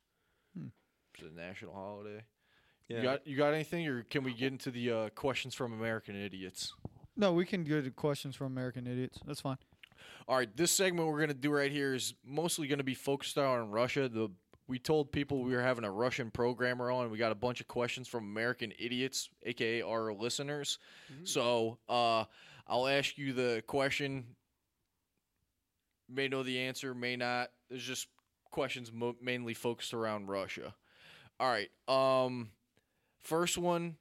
[1.14, 2.22] It's a national holiday.
[2.88, 2.96] Yeah.
[2.96, 6.14] You got you got anything, or can we get into the uh, questions from American
[6.16, 6.74] idiots?
[7.16, 9.18] No, we can go to questions from American idiots.
[9.26, 9.58] That's fine.
[10.28, 13.70] All right, this segment we're gonna do right here is mostly gonna be focused on
[13.70, 14.08] Russia.
[14.08, 14.30] The
[14.68, 17.10] we told people we were having a Russian programmer on.
[17.10, 20.78] We got a bunch of questions from American idiots, aka our listeners.
[21.24, 22.24] So uh,
[22.66, 24.24] I'll ask you the question.
[26.08, 27.50] May know the answer, may not.
[27.68, 28.06] There's just
[28.50, 30.74] questions mo- mainly focused around Russia.
[31.40, 31.70] All right.
[31.88, 32.50] Um,
[33.22, 33.96] first one.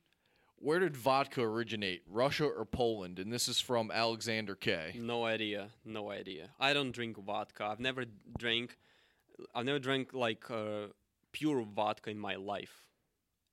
[0.62, 3.18] Where did vodka originate, Russia or Poland?
[3.18, 4.96] And this is from Alexander K.
[5.00, 5.70] No idea.
[5.84, 6.50] No idea.
[6.60, 7.66] I don't drink vodka.
[7.66, 8.06] I've never
[8.38, 8.78] drank.
[9.56, 10.88] I've never drank like uh,
[11.32, 12.74] pure vodka in my life.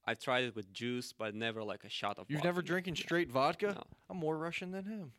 [0.04, 2.26] I've tried it with juice, but never like a shot of.
[2.28, 2.48] You've vodka.
[2.48, 3.72] never drinking straight vodka?
[3.74, 3.82] No.
[4.10, 5.12] I'm more Russian than him.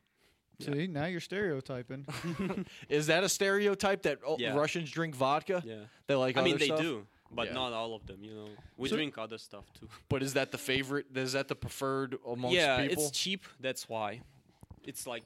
[0.62, 2.06] See, now you're stereotyping.
[2.90, 4.56] Is that a stereotype that oh, Yeah.
[4.56, 5.64] Russians drink vodka?
[5.66, 5.76] Yeah.
[6.08, 6.82] They like I mean, other they stuff?
[6.82, 7.54] do, but Yeah.
[7.54, 8.24] not all of them.
[8.24, 9.88] You know, we So- drink other stuff too.
[10.10, 11.08] But is that the favorite?
[11.16, 13.04] Is that the preferred amongst yeah, people?
[13.08, 13.46] it's cheap.
[13.60, 14.22] That's why.
[14.84, 15.24] It's like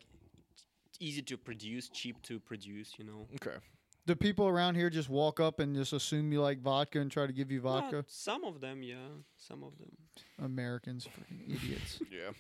[1.00, 2.94] easy to produce, cheap to produce.
[2.98, 3.28] You know.
[3.36, 3.58] okay.
[4.06, 7.26] Do people around here just walk up and just assume you like vodka and try
[7.26, 8.04] to give you Well, vodka?
[8.10, 9.08] some of them, yeah.
[9.38, 9.96] Some of them.
[10.40, 12.02] Americans, freaking idiots.
[12.12, 12.32] Yeah.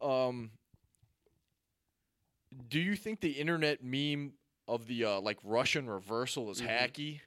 [0.00, 0.52] Um.
[2.68, 4.34] Do you think the internet meme
[4.68, 6.68] of the uh, like Russian reversal is Mhm.
[6.68, 7.20] hacky?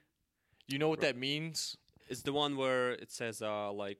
[0.68, 1.76] You know what that means?
[2.08, 3.98] It's the one where it says uh like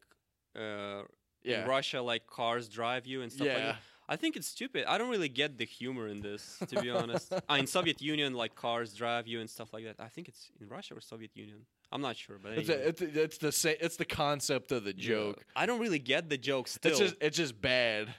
[0.56, 1.02] uh
[1.44, 1.62] Yeah.
[1.62, 3.72] in Russia like cars drive you and stuff like Yeah.
[3.72, 3.78] that.
[4.08, 4.84] I think it's stupid.
[4.86, 7.32] I don't really get the humor in this, to be honest.
[7.50, 9.96] uh, in Soviet Union, like cars drive you and stuff like that.
[9.98, 11.66] I think it's in Russia or Soviet Union.
[11.92, 12.84] I'm not sure, but It's, anyway.
[12.88, 15.08] it's, a- it's the sa- it's the concept of the Yeah.
[15.08, 15.44] joke.
[15.56, 16.90] I don't really get the joke still.
[16.92, 18.14] It's just it's just bad.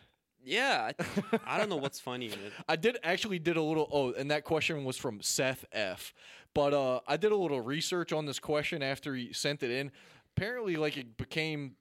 [0.47, 2.53] Yeah, I, I don't know what's funny in it.
[2.69, 6.13] I did actually did a little oh, and that question was from Seth F.
[6.53, 9.91] But uh, I did a little research on this question after he sent it in.
[10.35, 11.75] Apparently, like it became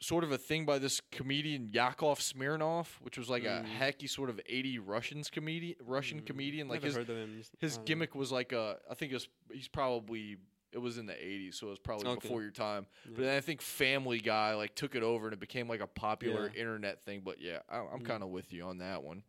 [0.00, 3.78] sort of a thing by this comedian Yakov Smirnoff, which was like a Mm.
[3.80, 6.68] hacky sort of eighty Russians comedian, Russian Mm, comedian.
[6.68, 7.42] Like Never his heard of him.
[7.58, 7.84] his don't know.
[7.86, 10.36] gimmick was like a I think it was he's probably
[10.72, 12.20] it was in the 80s so it was probably Okay.
[12.28, 15.40] before your time but then i think family guy like took it over and it
[15.40, 16.60] became like a popular Yeah.
[16.60, 18.04] internet thing but yeah I, i'm Mm.
[18.04, 19.22] kind of with you on that one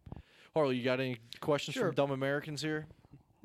[0.54, 1.88] harley you got any questions Sure.
[1.88, 2.88] from dumb americans here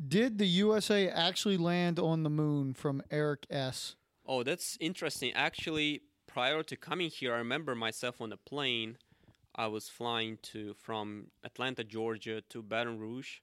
[0.08, 3.94] Did the USA actually land on the moon from Eric S?
[4.26, 5.32] Oh, that's interesting.
[5.34, 8.98] Actually, prior to coming here, I remember myself on a plane.
[9.54, 13.38] I was flying to from Atlanta, Georgia, to Baton Rouge,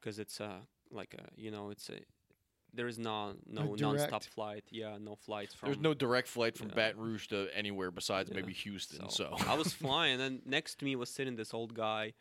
[0.00, 2.00] because it's a like a you know it's a
[2.74, 3.80] there is no no direct.
[3.80, 4.64] non-stop flight.
[4.70, 5.68] Yeah, no flights from.
[5.68, 6.74] there's no direct flight from yeah.
[6.74, 8.36] Baton Rouge to anywhere besides Yeah.
[8.36, 12.12] maybe houston so, I was flying, and next to me was sitting this old guy,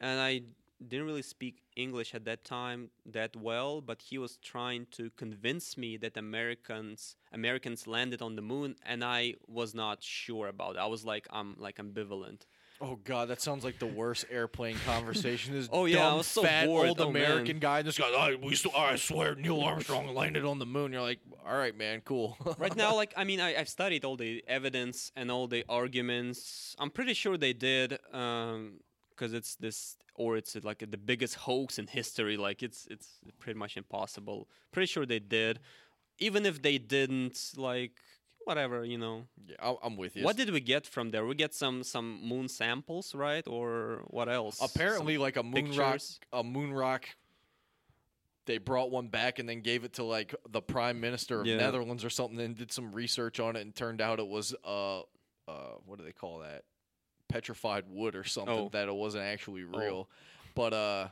[0.00, 0.42] and I
[0.86, 5.76] didn't really speak English at that time that well, but he was trying to convince
[5.76, 10.78] me that Americans Americans landed on the moon, and I was not sure about it.
[10.78, 12.46] I was like, I'm like ambivalent.
[12.80, 16.26] Oh god that sounds like the worst airplane conversation this Oh, yeah, I dumb, was
[16.26, 16.88] so fat bored.
[16.88, 17.22] old Oh, man.
[17.24, 20.66] american guy this guy oh, we sw- oh, i swear neil armstrong landed on the
[20.66, 24.04] moon you're like all right man cool right now, like I mean, I, I've studied
[24.04, 26.74] all the evidence and all the arguments.
[26.78, 31.78] I'm pretty sure they did, um, because it's this, or it's like the biggest hoax
[31.78, 32.36] in history.
[32.36, 33.08] Like it's it's
[33.38, 34.48] pretty much impossible.
[34.72, 35.60] Pretty sure they did.
[36.18, 37.92] Even if they didn't, like
[38.44, 39.26] whatever, you know.
[39.46, 41.24] yeah i'm with you What did we get from there?
[41.26, 43.46] We get some some moon samples, right?
[43.46, 44.58] Or what else?
[44.62, 46.20] Apparently, Some like a moon rock, pictures?
[46.32, 47.04] a moon rock.
[48.46, 51.56] they brought one back and then gave it to like the prime minister of Yeah.
[51.56, 55.00] Netherlands or something and did some research on it and turned out it was uh
[55.00, 55.02] uh
[55.86, 56.64] what do they call that
[57.28, 58.68] petrified wood or something Oh.
[58.72, 60.08] that it wasn't actually real
[60.54, 61.08] but uh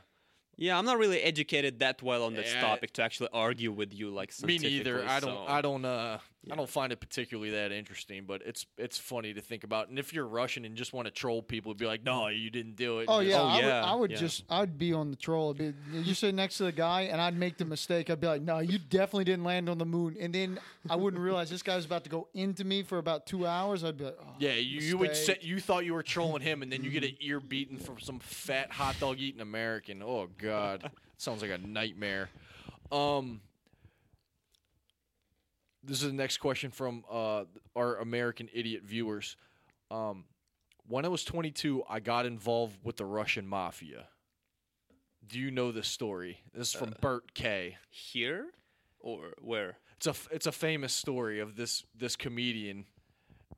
[0.57, 2.61] Yeah, I'm not really educated that well on this Yeah.
[2.61, 6.17] topic to actually argue with you like me neither i don't so- i don't uh
[6.45, 6.53] Yeah.
[6.53, 9.99] i don't find it particularly that interesting but it's it's funny to think about and
[9.99, 12.77] if you're russian and just want to troll people it'd be like no you didn't
[12.77, 14.17] do it Oh yeah, Oh, I would, yeah, I would yeah.
[14.17, 15.53] just I'd be on the troll.
[15.53, 18.09] Be, you sit next to the guy, and I'd make the mistake.
[18.09, 20.59] I'd be like, "No, you definitely didn't land on the moon." And then
[20.89, 23.83] I wouldn't realize this guy's about to go into me for about two hours.
[23.83, 26.61] I'd be like, oh, Yeah, you, you would say you thought you were trolling him,
[26.61, 30.01] and then you get an ear beaten from some fat hot dog eating American.
[30.01, 32.29] Oh God, sounds like a nightmare.
[32.91, 33.41] Um,
[35.83, 39.35] this is the next question from uh, our American idiot viewers.
[39.91, 40.25] Um,
[40.87, 44.07] when I was 22, I got involved with the Russian mafia.
[45.25, 46.39] Do you know this story?
[46.53, 47.77] This is from Bert K.
[47.89, 48.47] here
[48.99, 49.77] or where?
[49.97, 52.85] It's a it's a famous story of this this comedian.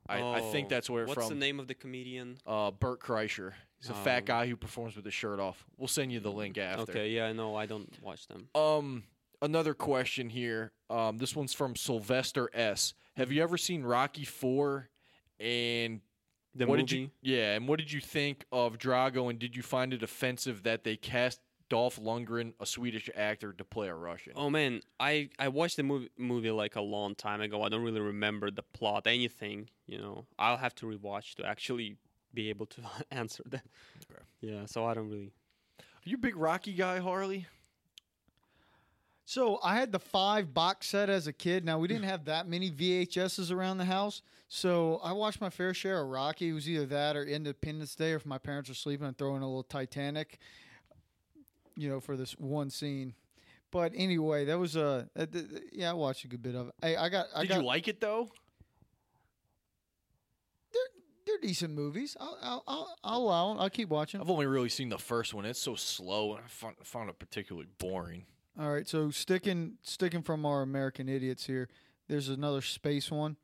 [0.08, 1.28] I, I think Oh, that's where What's from.
[1.28, 2.36] the name of the comedian?
[2.46, 3.52] uh, Bert Kreischer.
[3.80, 5.64] He's a fat Um, guy who performs with his shirt off.
[5.78, 6.82] We'll send you the link after.
[6.92, 8.48] Okay, yeah, no, I don't watch them.
[8.54, 9.04] Um,
[9.40, 10.72] another question here.
[10.92, 12.94] Um, this one's from Sylvester S.
[13.16, 14.88] Have you ever seen Rocky Four?
[15.40, 16.00] And
[16.54, 16.86] The what movie.
[16.86, 17.10] did you?
[17.22, 19.30] Yeah, and what did you think of Drago?
[19.30, 23.64] And did you find it offensive that they cast Dolph Lundgren, a Swedish actor, to
[23.64, 24.34] play a Russian?
[24.36, 27.62] Oh man, I I watched the movie movie like a long time ago.
[27.62, 29.68] I don't really remember the plot, anything.
[29.86, 31.96] You know, I'll have to rewatch to actually
[32.34, 33.64] be able to answer that.
[34.10, 34.22] Okay.
[34.40, 35.32] Yeah, so I don't really.
[35.80, 37.46] Are you a big Rocky guy, Harley?
[39.32, 41.64] So I had the five box set as a kid.
[41.64, 44.20] Now we didn't have that many VHSs around the house,
[44.50, 46.50] so I watched my fair share of Rocky.
[46.50, 49.34] It was either that or Independence Day, or if my parents were sleeping, I throw
[49.34, 50.38] in a little Titanic.
[51.76, 53.14] You know, for this one scene.
[53.70, 55.92] But anyway, that was a uh, th- th- yeah.
[55.92, 56.74] I watched a good bit of it.
[56.82, 58.28] Hey, I got I Did got you like it though?
[60.74, 60.82] they're
[61.26, 62.18] they're decent movies.
[62.20, 63.60] I'll I'll I'll, I'll allow 'em.
[63.60, 64.20] I'll keep watching.
[64.20, 65.46] I've only really seen the first one.
[65.46, 68.26] It's so slow, and I found, found it particularly boring.
[68.58, 71.68] All right, so sticking sticking from our American idiots here,
[72.08, 73.36] there's another space one.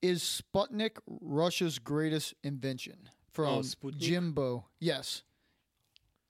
[0.00, 2.96] Is Sputnik Russia's greatest invention?
[3.04, 4.64] Oh, from Oh, Jimbo.
[4.80, 5.22] Yes.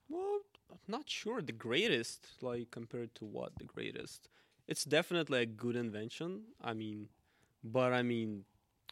[0.08, 0.40] Well,
[0.70, 4.28] I'm not sure the greatest, like compared to what the greatest.
[4.66, 6.42] It's definitely a good invention.
[6.60, 7.08] I mean,
[7.62, 8.44] but I mean,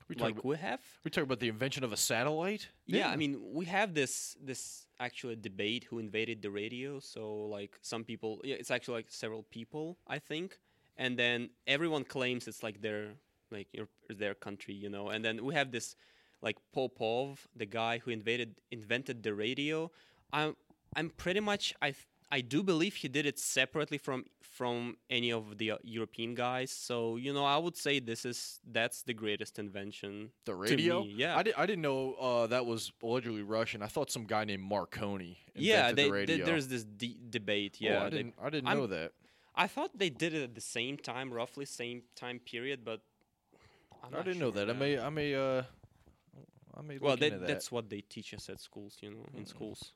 [0.08, 2.68] We like about, we have we talk about the invention of a satellite.
[2.86, 7.00] Yeah, I mean, we have this this actual debate who invaded the radio.
[7.00, 10.58] So like some people, yeah, it's actually like several people, I think,
[10.96, 13.14] and then everyone claims it's like their
[13.50, 15.08] like your their country, you know.
[15.08, 15.96] And then we have this
[16.40, 19.90] like Popov, the guy who invaded invented the radio.
[20.32, 20.56] I'm
[20.94, 21.94] I'm pretty much I
[22.30, 26.70] I do believe he did it separately from from any of the uh, European guys.
[26.72, 30.30] So you know, I would say this is that's the greatest invention.
[30.44, 31.04] The radio.
[31.04, 31.36] yeah.
[31.36, 33.82] I, did, I didn't know uh, that was allegedly Russian.
[33.82, 36.46] I thought some guy named Marconi invented yeah, they, the they- radio.
[36.46, 37.78] there's this de- debate.
[37.80, 38.34] Oh, Yeah, I didn't.
[38.42, 39.12] I didn't I'm- know that.
[39.58, 43.00] I thought they did it at the same time, roughly same time period, but
[44.12, 44.70] I didn't know sure, that.
[44.70, 44.98] I may.
[44.98, 45.34] I may.
[45.34, 45.62] Uh,
[46.76, 46.98] I may.
[46.98, 49.48] Well, that, that's what they teach us at schools, you know, in Mm.
[49.48, 49.92] schools.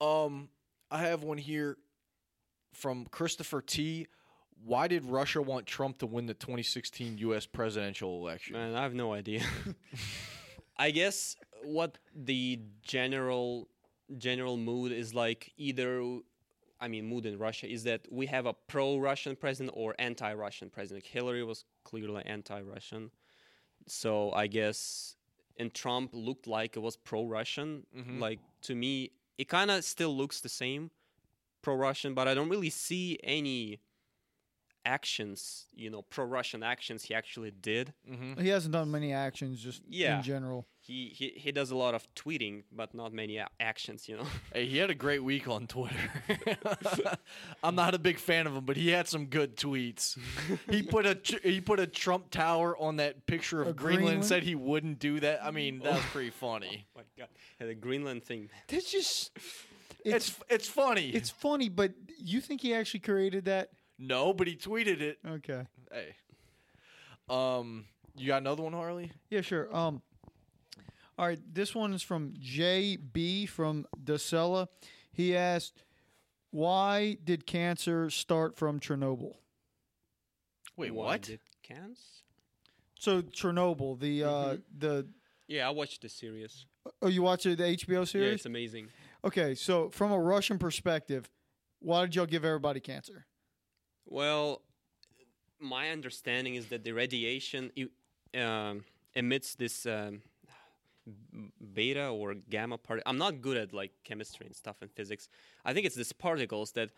[0.00, 0.48] Um,
[0.94, 1.76] I have one here
[2.72, 4.06] from Christopher T.
[4.64, 7.46] Why did Russia want Trump to win the 2016 U.S.
[7.46, 8.52] presidential election?
[8.52, 9.42] Man, I have no idea.
[10.76, 11.34] I guess
[11.64, 13.68] what the general
[14.18, 16.20] general mood is like either
[16.80, 21.04] I mean mood in Russia is that we have a pro-Russian president or anti-Russian president.
[21.04, 23.10] Hillary was clearly anti-Russian.
[23.88, 25.16] So I guess
[25.56, 27.84] and Trump looked like it was pro-Russian.
[27.96, 28.20] Mhm.
[28.20, 30.90] Like to me it kind of still looks the same
[31.62, 33.80] pro-Russian, but I don't really see any
[34.84, 37.92] actions, you know, pro-Russian actions he actually did.
[38.10, 38.40] Mm-hmm.
[38.40, 40.18] He hasn't done many actions just Yeah.
[40.18, 40.66] in general.
[40.80, 44.06] he, he he does a lot of tweeting, but not many a- actions.
[44.08, 44.26] You know.
[44.52, 45.96] Hey, he had a great week on Twitter.
[47.62, 50.18] I'm not a big fan of him, but he had some good tweets.
[50.70, 54.24] he put a tr- he put a Trump Tower on that picture of Greenland, Greenland?
[54.24, 55.44] said he wouldn't do that.
[55.44, 56.86] I mean, that was pretty funny.
[56.96, 57.28] my God,
[57.60, 58.50] yeah, the Greenland thing.
[58.68, 59.30] That's just
[60.04, 61.08] It's it's it's funny.
[61.10, 63.70] it's funny, but you think he actually created that?
[63.98, 65.18] No, but he tweeted it.
[65.26, 65.64] Okay.
[65.92, 66.14] Hey,
[67.28, 67.86] um,
[68.16, 69.10] you got another one, Harley?
[69.30, 69.74] Yeah, sure.
[69.74, 70.02] Um,
[71.18, 74.66] all right, this one is from JB from Dacella.
[75.12, 75.84] He asked,
[76.50, 79.36] "Why did cancer start from Chernobyl?"
[80.76, 81.22] Wait, Why what?
[81.22, 82.22] Did cans?
[82.98, 84.62] So Chernobyl, the uh, Mhm.
[84.78, 85.08] the
[85.46, 86.66] Yeah, I watched the series.
[87.02, 88.34] oh, you watched it, the HBO Yeah, series?
[88.34, 88.88] it's amazing.
[89.22, 91.30] okay, so from a Russian perspective,
[91.80, 93.26] why did y'all give everybody cancer?
[94.06, 94.62] Well,
[95.60, 97.70] my understanding is that the radiation
[98.38, 98.84] um,
[99.14, 100.22] emits this um,
[101.72, 103.02] beta or gamma part.
[103.06, 105.28] I'm not good at like chemistry and stuff and physics.
[105.64, 106.90] I think it's these particles that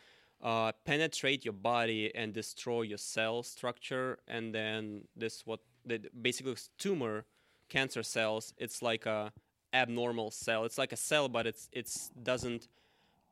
[0.42, 6.56] uh, penetrate your body and destroy your cell structure, and then this what the basically
[6.78, 7.24] tumor
[7.68, 8.52] cancer cells.
[8.58, 9.32] It's like a
[9.72, 10.64] abnormal cell.
[10.64, 12.68] It's like a cell, but it's it's doesn't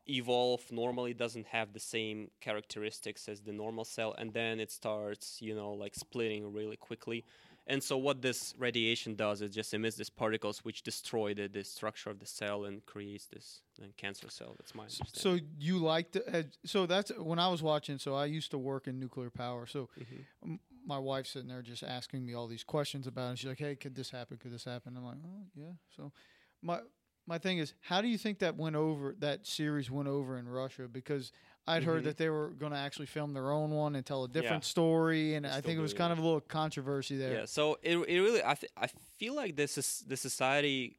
[0.09, 5.41] evolve normally doesn't have the same characteristics as the normal cell and then it starts
[5.41, 7.25] you know like splitting really quickly
[7.67, 11.65] and so what this radiation does is just emits these particles which destroy the, the
[11.65, 15.79] structure of the cell and creates this uh, cancer cell that's my understanding So you
[15.79, 16.39] like to?
[16.39, 17.99] Uh, so that's when I was watching.
[17.99, 19.67] So I used to work in nuclear power.
[19.67, 20.25] So Mhm.
[20.43, 23.39] m- my wife's sitting there just asking me all these questions about it.
[23.39, 24.37] She's like, "Hey, could this happen?
[24.37, 26.13] Could this happen?" I'm like, "Oh, yeah." So
[26.61, 26.81] my
[27.27, 29.14] my thing is, how do you think that went over?
[29.18, 31.33] That series went over in Russia because
[31.66, 32.05] I'd heard Mhm.
[32.05, 34.68] that they were going to actually film their own one and tell a different Yeah.
[34.68, 37.33] story, and I think it was kind of a little controversy there.
[37.33, 40.99] Yeah, so it, it really I th- I feel like this is the society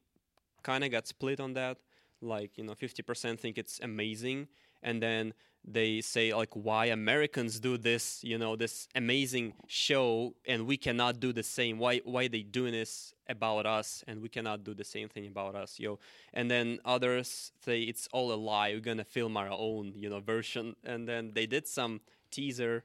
[0.62, 1.78] kind of got split on that.
[2.20, 4.48] Like you know, fifty percent think it's amazing,
[4.82, 5.34] and then
[5.66, 11.18] they say like why Americans do this, you know, this amazing show, and we cannot
[11.18, 11.78] do the same.
[11.78, 15.54] Why why they doing this about us, and we cannot do the same thing about
[15.54, 15.98] us, yo?
[16.32, 18.70] And then others say it's all a lie.
[18.70, 22.00] We're gonna film our own, you know, version, and then they did some
[22.30, 22.84] teaser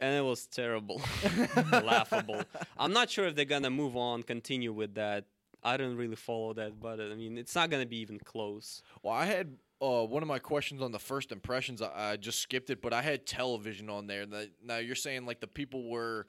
[0.00, 1.00] and it was terrible,
[1.72, 2.42] laughable.
[2.78, 5.24] I'm not sure if they're gonna move on, continue with that.
[5.62, 8.82] I don't really follow that, but I mean, it's not gonna be even close.
[9.02, 11.82] Well, I had uh, one of my questions on the first impressions.
[11.82, 14.26] I, I just skipped it, but I had television on there.
[14.64, 16.26] Now you're saying like the people were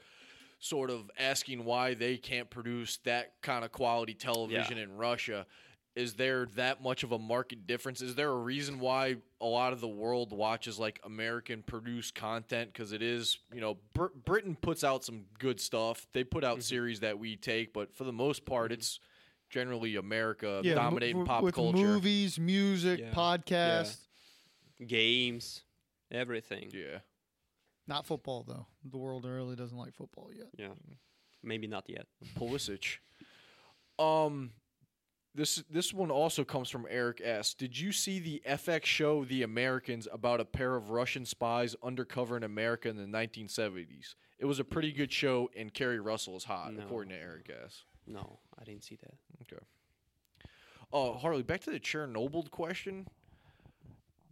[0.60, 5.46] sort of asking why they can't produce that kind of quality television in Russia.
[5.96, 8.02] Is there that much of a market difference?
[8.02, 12.72] Is there a reason why a lot of the world watches like American produced content?
[12.72, 16.06] Because it is, you know, Br- Britain puts out some good stuff.
[16.14, 19.00] They put out series that we take, but for the most part, it's
[19.50, 21.78] generally America mo- dominating w- pop with culture.
[21.78, 23.12] movies, music, Yeah.
[23.14, 23.98] podcasts.
[24.86, 25.64] Games,
[26.12, 26.72] everything.
[26.74, 27.00] Yeah.
[27.88, 28.68] Not football though.
[28.90, 30.48] The world really doesn't like football yet.
[30.58, 30.74] Yeah,
[31.44, 32.06] maybe not yet.
[32.38, 32.98] Pulisic.
[33.98, 34.52] Um,
[35.36, 37.54] this this one also comes from Eric S.
[37.54, 42.38] Did you see the FX show The Americans about a pair of Russian spies undercover
[42.38, 44.16] in America in the 1970s?
[44.40, 46.84] It was a pretty good show, and Keri Russell is hot, No.
[46.84, 47.84] according to Eric S.
[48.08, 49.14] No, I didn't see that.
[49.42, 49.62] Okay.
[50.92, 53.08] Oh, Harley, back to the Chernobyl question.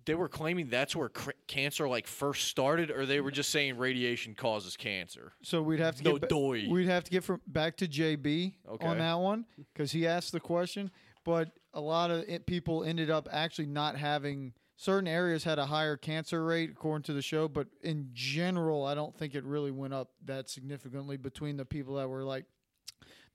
[0.06, 3.78] They were claiming that's where cr- cancer like first started, or they were just saying
[3.78, 5.34] radiation causes cancer.
[5.44, 6.66] So we'd have to No get ba- doy.
[6.70, 8.88] we'd have to get from back to JB Okay.
[8.88, 10.92] on that one because he asked the question,
[11.26, 15.66] but a lot of it, people ended up actually not having certain areas had a
[15.66, 19.72] higher cancer rate according to the show, but in general, I don't think it really
[19.72, 22.46] went up that significantly between the people that were like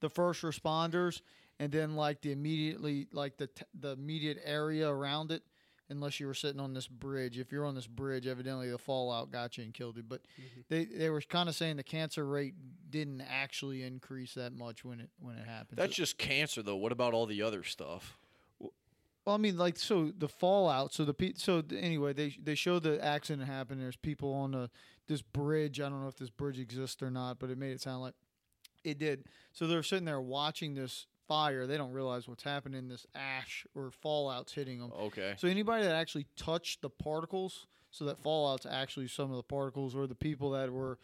[0.01, 1.21] the first responders
[1.63, 5.43] and then like the immediately like the t- the immediate area around it
[5.89, 9.31] unless you were sitting on this bridge if you're on this bridge evidently the fallout
[9.31, 10.61] got you and killed you but mm-hmm.
[10.69, 12.55] they they were kind of saying the cancer rate
[12.91, 16.77] didn't actually increase that much when it when it happened That's So- just cancer, though.
[16.77, 18.19] What about all the other stuff?
[19.25, 20.93] well, I mean, like, so the fallout.
[20.93, 23.79] So the pe- so th- anyway, they they show the accident happen.
[23.79, 24.71] There's people on the
[25.07, 25.81] this bridge.
[25.81, 28.15] I don't know if this bridge exists or not, but it made it sound like
[28.85, 29.25] it did.
[29.53, 31.67] So they're sitting there watching this fire.
[31.67, 32.89] They don't realize what's happening.
[32.89, 34.93] This ash or fallout's hitting them.
[34.93, 35.35] Okay.
[35.39, 39.95] So anybody that actually touched the particles, so that fallout's actually some of the particles,
[39.95, 40.99] or the people that were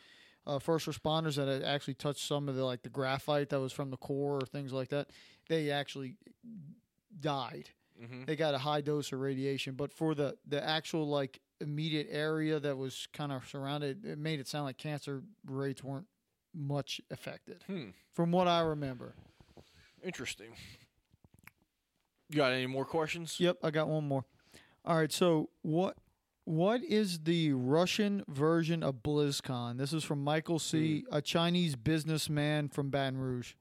[0.46, 3.72] uh, first responders that had actually touched some of the like the graphite that was
[3.72, 5.08] from the core or things like that,
[5.48, 6.16] they actually
[7.20, 7.70] died.
[8.02, 8.24] Mm-hmm.
[8.26, 12.60] They got a high dose of radiation, but for the the actual like immediate area
[12.60, 16.06] that was kind of surrounded, it made it sound like cancer rates weren't
[16.54, 17.88] much affected, Hmm.
[18.12, 19.14] from what I remember.
[20.04, 20.50] Interesting.
[22.30, 23.38] You got any more questions?
[23.40, 24.24] Yep, I got one more.
[24.84, 25.96] All right, so what
[26.44, 29.76] what is the Russian version of BlizzCon?
[29.78, 33.52] This is from Michael C, a Chinese businessman from Baton Rouge.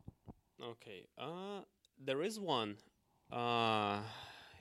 [0.64, 1.06] Okay.
[1.18, 1.62] Uh,
[2.04, 2.78] there is one.
[3.32, 4.00] Uh,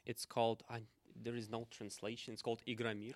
[0.06, 0.62] it's called.
[0.68, 0.80] I,
[1.22, 2.32] there is no translation.
[2.32, 3.14] It's called Igromir.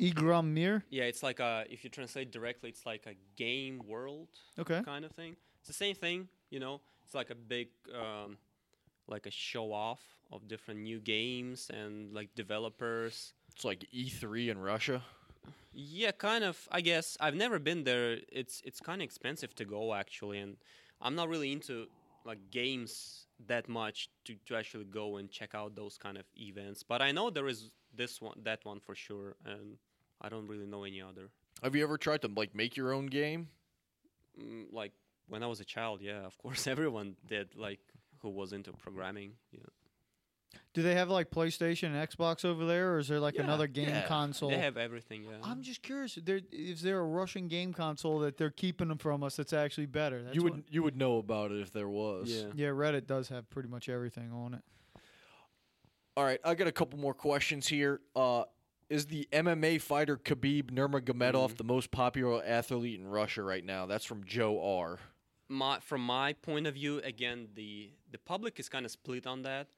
[0.00, 0.82] Igromir.
[0.90, 1.64] Yeah, it's like a.
[1.70, 4.28] If you translate directly, it's like a game world
[4.58, 4.82] Okay.
[4.82, 5.36] kind of thing.
[5.60, 6.80] It's the same thing, you know.
[7.04, 8.36] It's like a big, um,
[9.08, 10.00] like a show off
[10.30, 13.32] of different new games and like developers.
[13.54, 15.02] It's like E3 in Russia.
[15.74, 16.68] Yeah, kind of.
[16.70, 18.18] I guess I've never been there.
[18.30, 20.56] It's it's kind of expensive to go actually, and
[21.00, 21.86] I'm not really into
[22.24, 26.82] like games that much to, to actually go and check out those kind of events.
[26.82, 29.76] But I know there is this one, that one for sure, and
[30.20, 31.30] I don't really know any other.
[31.62, 33.48] Have you ever tried to like make your own game?
[34.40, 34.92] Mm, like
[35.32, 37.56] when I was a child, yeah, of course, everyone did.
[37.56, 37.80] Like
[38.20, 39.60] who was into programming, yeah.
[40.74, 43.66] Do they have like PlayStation and Xbox over there, or is there like Yeah, another
[43.66, 44.06] game yeah.
[44.06, 44.50] console?
[44.50, 45.38] They have everything, yeah.
[45.42, 46.18] I'm just curious.
[46.22, 49.86] There, is there a Russian game console that they're keeping them from us that's actually
[49.86, 50.22] better?
[50.22, 52.30] That's you would what- you would know about it if there was.
[52.30, 52.48] yeah.
[52.54, 54.62] yeah, Reddit does have pretty much everything on it.
[56.16, 58.00] All right, I got a couple more questions here.
[58.14, 58.44] Uh,
[58.90, 61.56] is the MMA fighter Khabib Nurmagomedov Mhm.
[61.56, 63.86] the most popular athlete in Russia right now?
[63.86, 64.98] That's from Joe R.
[65.52, 69.42] my from my point of view, again, the the public is kind of split on
[69.42, 69.68] that.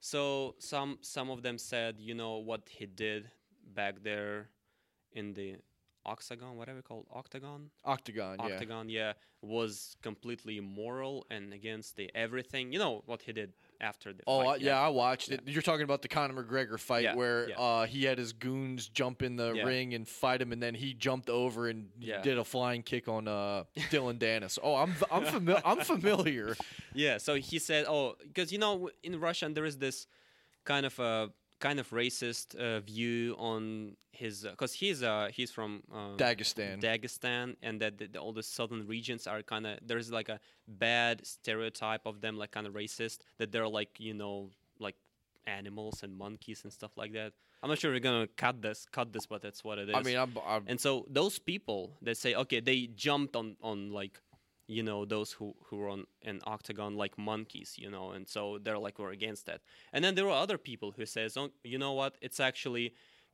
[0.00, 3.30] So some some of them said, you know, what he did
[3.74, 4.48] back there
[5.12, 5.56] in the
[6.04, 8.44] octagon, whatever you call it, octagon, Octagon, yeah.
[8.54, 9.12] octagon, yeah,
[9.42, 12.72] was completely immoral and against the everything.
[12.72, 14.78] You know what he did after the Oh, fight, yeah.
[14.78, 15.40] I watched it.
[15.46, 17.54] You're talking about the Conor McGregor fight Yeah, where yeah.
[17.58, 19.64] Uh, he had his goons jump in the Yeah.
[19.64, 22.20] ring and fight him, and then he jumped over and Yeah.
[22.20, 24.58] did a flying kick on uh, Dillon Danis.
[24.62, 25.62] Oh, I'm I'm familiar.
[25.64, 26.56] I'm familiar.
[26.92, 30.06] Yeah, so he said, "Oh, because you know, in Russian there is this
[30.64, 35.82] kind of a kind of racist uh, view on his because he's uh he's from
[35.92, 36.80] um, Dagestan.
[36.80, 40.40] Dagestan, and that the, the, all the southern regions are kind of there's like a
[40.66, 44.96] bad stereotype of them, like kind of racist, that they're like you know like
[45.46, 47.32] animals and monkeys and stuff like that.
[47.62, 49.94] I'm not sure we're gonna cut this, cut this, but that's what it is.
[49.94, 53.92] I mean, I'm, I'm And so those people that say, okay, they jumped on on
[53.92, 54.18] like,
[54.76, 58.42] you know, those who who were on an octagon like monkeys, you know, and so
[58.62, 59.60] they're like we're against that.
[59.92, 62.86] And then there are other people who says, oh, you know what, it's actually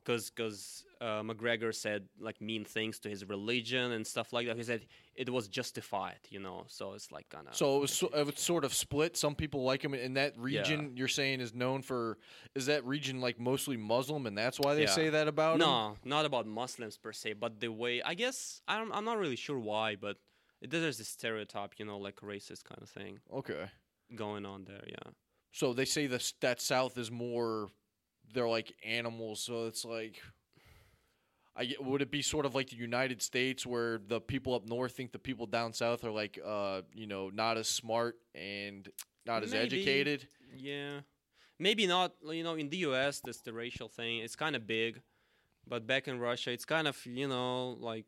[0.03, 4.55] because because uh, McGregor said like mean things to his religion and stuff like that.
[4.57, 4.81] He said
[5.15, 6.63] it was justified, you know.
[6.67, 9.17] So it's like kind of So it was, so- it was sort of split.
[9.17, 10.93] Some people like him in that region.
[10.99, 12.17] You're saying is known for
[12.55, 14.95] is that region like mostly Muslim, and that's why they Yeah.
[15.01, 15.59] say that about him.
[15.67, 19.35] no, not about Muslims per se, but the way I guess I'm I'm not really
[19.47, 20.17] sure why, but
[20.61, 23.65] there's this stereotype, you know, like racist kind of thing Okay,
[24.15, 24.83] going on there.
[24.87, 25.11] Yeah.
[25.51, 27.69] so they say this that South is more
[28.33, 29.41] they're like animals.
[29.41, 30.21] So it's like.
[31.59, 34.67] I get, would it be sort of like the United States where the people up
[34.67, 38.87] north think the people down south are like uh you know not as smart and
[39.25, 39.63] not as Maybe.
[39.65, 40.27] educated?
[40.55, 40.99] Yeah,
[41.57, 42.13] maybe not.
[42.23, 44.19] You know, in the U.S., this the racial thing.
[44.19, 45.01] It's kind of big,
[45.67, 48.05] but back in Russia, it's kind of you know like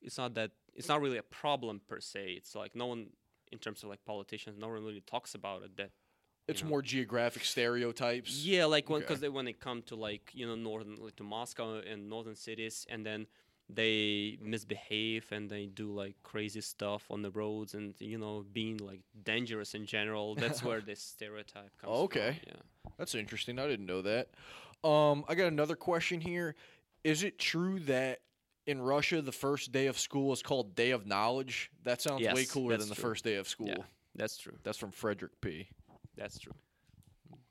[0.00, 2.34] it's not that it's not really a problem per se.
[2.36, 3.08] It's like no one
[3.52, 5.76] in terms of like politicians, no one really talks about it.
[5.76, 5.90] That
[6.48, 6.68] It's know.
[6.70, 8.44] more geographic stereotypes.
[8.44, 11.24] yeah, like when because they when they come to like you know northern like to
[11.24, 13.26] Moscow and northern cities, and then
[13.68, 18.76] they misbehave and they do like crazy stuff on the roads and you know being
[18.78, 20.34] like dangerous in general.
[20.34, 21.92] That's where this stereotype comes.
[22.06, 22.40] Okay.
[22.40, 22.52] From.
[22.52, 22.90] Yeah.
[22.98, 23.58] That's interesting.
[23.58, 24.28] I didn't know that.
[24.84, 26.54] Um, I got another question here.
[27.02, 28.20] Is it true that
[28.66, 31.70] in Russia the first day of school is called Day of Knowledge?
[31.84, 33.10] That sounds way cooler that's than the true.
[33.10, 33.68] first day of school.
[33.68, 34.56] Yeah, that's true.
[34.62, 35.68] That's from Frederick P.
[36.16, 36.54] That's true.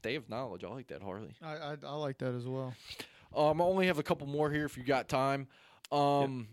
[0.02, 0.64] Day of Knowledge.
[0.64, 1.34] I like that, Harley.
[1.42, 2.74] I, I I like that as well.
[3.36, 5.48] Um, I only have a couple more here if you got time.
[5.92, 6.48] Um,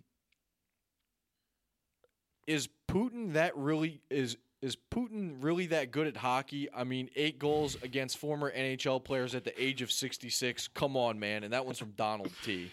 [2.46, 6.68] is Putin that really is is Putin really that good at hockey?
[6.74, 10.68] I mean, eight goals against former NHL players at the age of sixty six.
[10.68, 11.44] Come on, man!
[11.44, 12.70] And that one's from Donald T.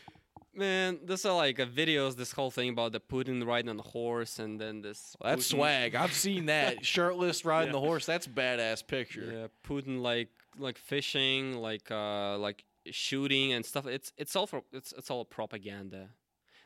[0.54, 2.16] Man, this are like uh, videos.
[2.16, 5.16] This whole thing about the Putin riding on a horse, and then this.
[5.22, 5.96] That's Putin- swag.
[5.96, 7.74] I've seen that shirtless riding Yeah.
[7.80, 8.06] the horse.
[8.06, 9.30] That's a badass picture.
[9.32, 13.86] Yeah, Putin like like fishing, like uh like shooting and stuff.
[13.86, 16.10] It's it's all for it's it's all propaganda.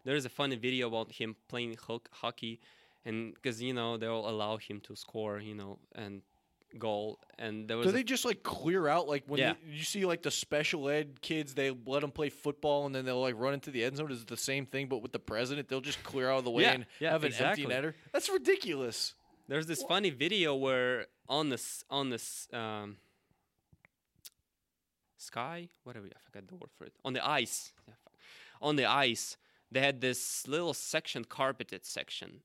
[0.05, 2.61] There is a funny video about him playing ho- hockey,
[3.05, 6.21] and because you know they'll allow him to score, you know, and
[6.79, 7.19] goal.
[7.37, 9.53] And there was Do a- they just like clear out like when Yeah.
[9.65, 11.53] they- you see like the special ed kids?
[11.53, 14.11] They let them play football and then they'll like run into the end zone.
[14.11, 15.67] Is the same thing but with the president?
[15.69, 17.63] They'll just clear out of the way Yeah, and yeah, have an exactly.
[17.65, 17.93] empty netter.
[18.11, 19.13] That's ridiculous.
[19.47, 22.97] There's this funny video where on this on this um,
[25.17, 27.73] sky, whatever I forgot the word for it, on the ice,
[28.61, 29.37] on the ice,
[29.71, 32.41] they had this little section, carpeted section,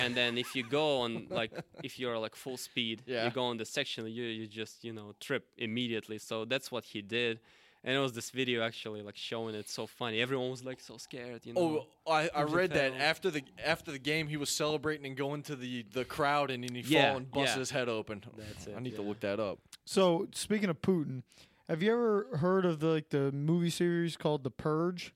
[0.00, 3.24] and then if you go on like if you're like full speed, Yeah.
[3.24, 6.18] you go on the section, you you just you know trip immediately.
[6.18, 7.40] So that's what he did.
[7.84, 10.20] And it was this video actually like showing it so funny.
[10.20, 11.86] Everyone was like so scared, you know.
[12.06, 15.42] Oh, I, I read that after the after the game, he was celebrating and going
[15.44, 17.60] to the, the crowd and then he Yeah, fall and bust yeah.
[17.60, 18.24] his head open.
[18.36, 19.58] That's it I it, need to look that up.
[19.86, 21.22] So speaking of Putin,
[21.68, 25.14] have you ever heard of the like the movie series called The Purge?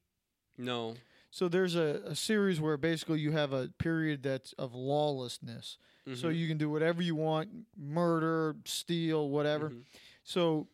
[0.57, 0.95] No.
[1.35, 5.79] So there's a, a series where basically you have a period that's of lawlessness.
[6.15, 6.37] So Mhm.
[6.39, 9.71] you can do whatever you want, murder, steal, whatever.
[9.71, 9.85] Mhm.
[10.25, 10.69] So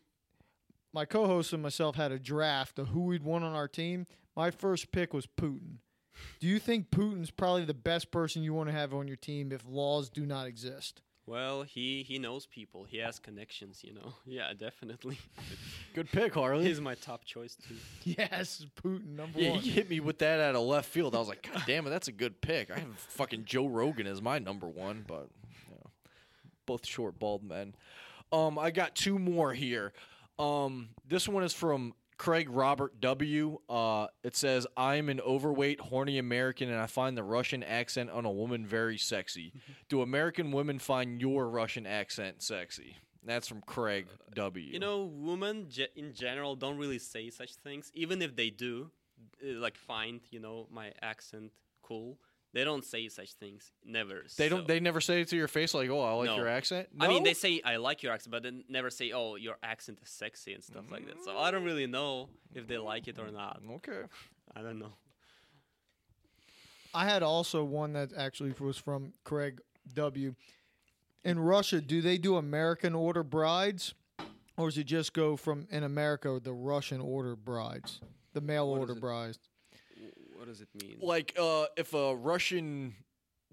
[0.91, 4.05] my co-host and myself had a draft of who we'd want on our team.
[4.35, 5.77] My first pick was Putin
[6.41, 9.53] Do you think Putin's probably the best person you want to have on your team
[9.53, 11.01] if laws do not exist?
[11.29, 12.85] Well, he he knows people.
[12.85, 14.13] He has connections, you know.
[14.25, 15.19] Yeah, definitely.
[15.93, 16.65] Good pick, Harley.
[16.65, 17.75] He's my top choice too.
[18.17, 19.59] Yes, Putin number yeah, one.
[19.59, 21.15] he hit me with that out of left field.
[21.15, 22.71] I was like, God damn it, that's a good pick.
[22.71, 25.27] I have fucking Joe Rogan as my number one, but
[25.67, 25.91] you know,
[26.65, 27.75] both short, bald men.
[28.31, 29.93] Um, I got two more here.
[30.39, 33.59] Um, this one is from Craig Robert W.
[33.69, 38.25] Uh, it says, "I'm an overweight, horny American, and I find the Russian accent on
[38.25, 39.53] a woman very sexy.
[39.89, 44.65] Do American women find your Russian accent sexy?" That's from Craig W.
[44.65, 47.89] You know, women ge- in general don't really say such things.
[47.93, 48.91] Even if they do,
[49.41, 52.17] uh, like find you know my accent cool,
[52.53, 53.71] they don't say such things.
[53.85, 54.23] Never.
[54.37, 54.61] they don't.
[54.61, 56.35] so- They never say it to your face like, "Oh, I like No.
[56.37, 57.05] your accent." No?
[57.05, 59.99] I mean, they say I like your accent, but they never say, "Oh, your accent
[60.01, 61.23] is sexy" and stuff like that.
[61.23, 63.61] So I don't really know if they like it or not.
[63.63, 64.01] Mm, okay.
[64.55, 64.93] I don't know.
[66.93, 69.61] I had also one that actually was from Craig
[69.93, 70.33] W.
[71.23, 73.93] In Russia, do they do American order brides,
[74.57, 78.01] or does it just go from in America the Russian order brides,
[78.33, 79.37] the mail What order brides?
[80.39, 80.97] What does it mean?
[81.01, 82.95] Like, uh, if a Russian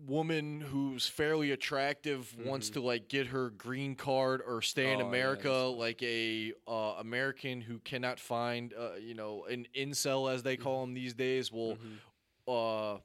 [0.07, 5.07] woman who's fairly attractive wants to like get her green card or stay in Mm-hmm.
[5.07, 10.32] Oh, America, that's- like a uh, American who cannot find, uh, you know, an incel
[10.32, 11.76] as they call them these days, will
[12.47, 12.99] uh,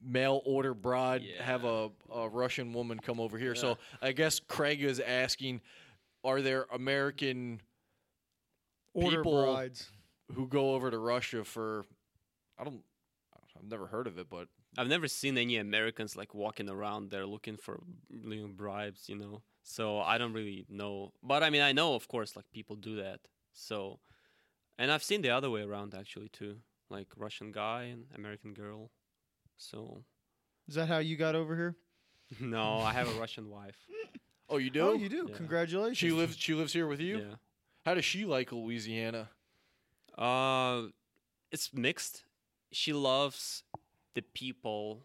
[0.00, 3.56] mail order bride have a, a Russian woman come over here.
[3.56, 5.62] So I guess Craig is asking,
[6.22, 7.60] are there American
[8.94, 9.90] Order People- brides.
[10.34, 11.84] who go over to Russia for?
[12.58, 12.80] I don't.
[13.66, 14.46] I've never heard of it, but
[14.78, 19.16] I've never seen any Americans like walking around there looking for you know, bribes, you
[19.16, 19.42] know.
[19.64, 21.12] So I don't really know.
[21.20, 23.18] But I mean, I know, of course, like people do that.
[23.52, 23.98] So,
[24.78, 26.58] and I've seen the other way around actually too,
[26.90, 28.92] like Russian guy and American girl.
[29.56, 30.04] So,
[30.68, 31.74] Is that how you got over here?
[32.40, 33.78] no, I have a Russian wife.
[34.48, 34.80] oh, you do?
[34.82, 35.26] Oh, you do.
[35.28, 35.36] Yeah.
[35.36, 35.98] Congratulations.
[35.98, 36.36] She lives.
[36.36, 37.18] She lives here with you.
[37.18, 37.34] Yeah.
[37.84, 39.30] How does she like Louisiana?
[40.16, 40.82] Uh,
[41.50, 42.22] it's mixed.
[42.72, 43.62] She loves
[44.14, 45.04] the people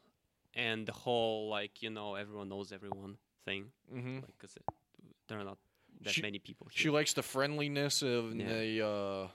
[0.53, 3.65] and the whole like you know everyone knows everyone thing.
[3.93, 4.15] Mm-hmm.
[4.15, 4.33] Like,
[5.27, 5.57] there are not
[6.01, 6.67] that She- many people.
[6.71, 8.47] She likes the friendliness of Yeah.
[8.47, 8.85] the.
[8.85, 9.27] Uh,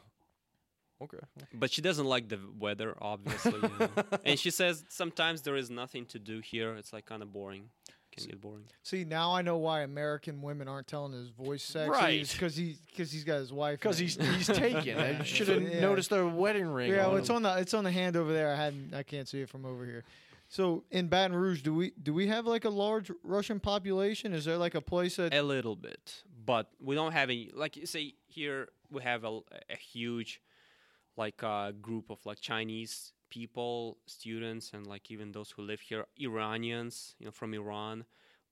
[1.04, 1.18] okay.
[1.54, 3.54] But she doesn't like the weather, obviously.
[3.54, 3.88] you know.
[4.24, 6.74] and she says sometimes there is nothing to do here.
[6.74, 7.70] It's like kind of boring.
[8.16, 8.64] Can get boring.
[8.82, 11.90] See, now I know why American women aren't telling his voice sex.
[11.90, 12.28] Right.
[12.30, 13.78] Because he because he's got his wife.
[13.80, 14.24] Because he's it.
[14.24, 14.98] he's taken.
[14.98, 15.80] I should have Yeah.
[15.80, 16.90] noticed the wedding ring.
[16.90, 18.52] Yeah, on well, it's on the it's on the hand over there.
[18.52, 20.04] I hadn't I can't see it from over here.
[20.48, 24.32] So in Baton Rouge, do we do we have like a large Russian population?
[24.32, 27.50] Is there like a place that A little bit, but we don't have any.
[27.52, 30.40] Like say here, we have a, a huge,
[31.16, 36.06] like uh, group of like Chinese people, students, and like even those who live here,
[36.20, 38.04] Iranians, you know, from Iran.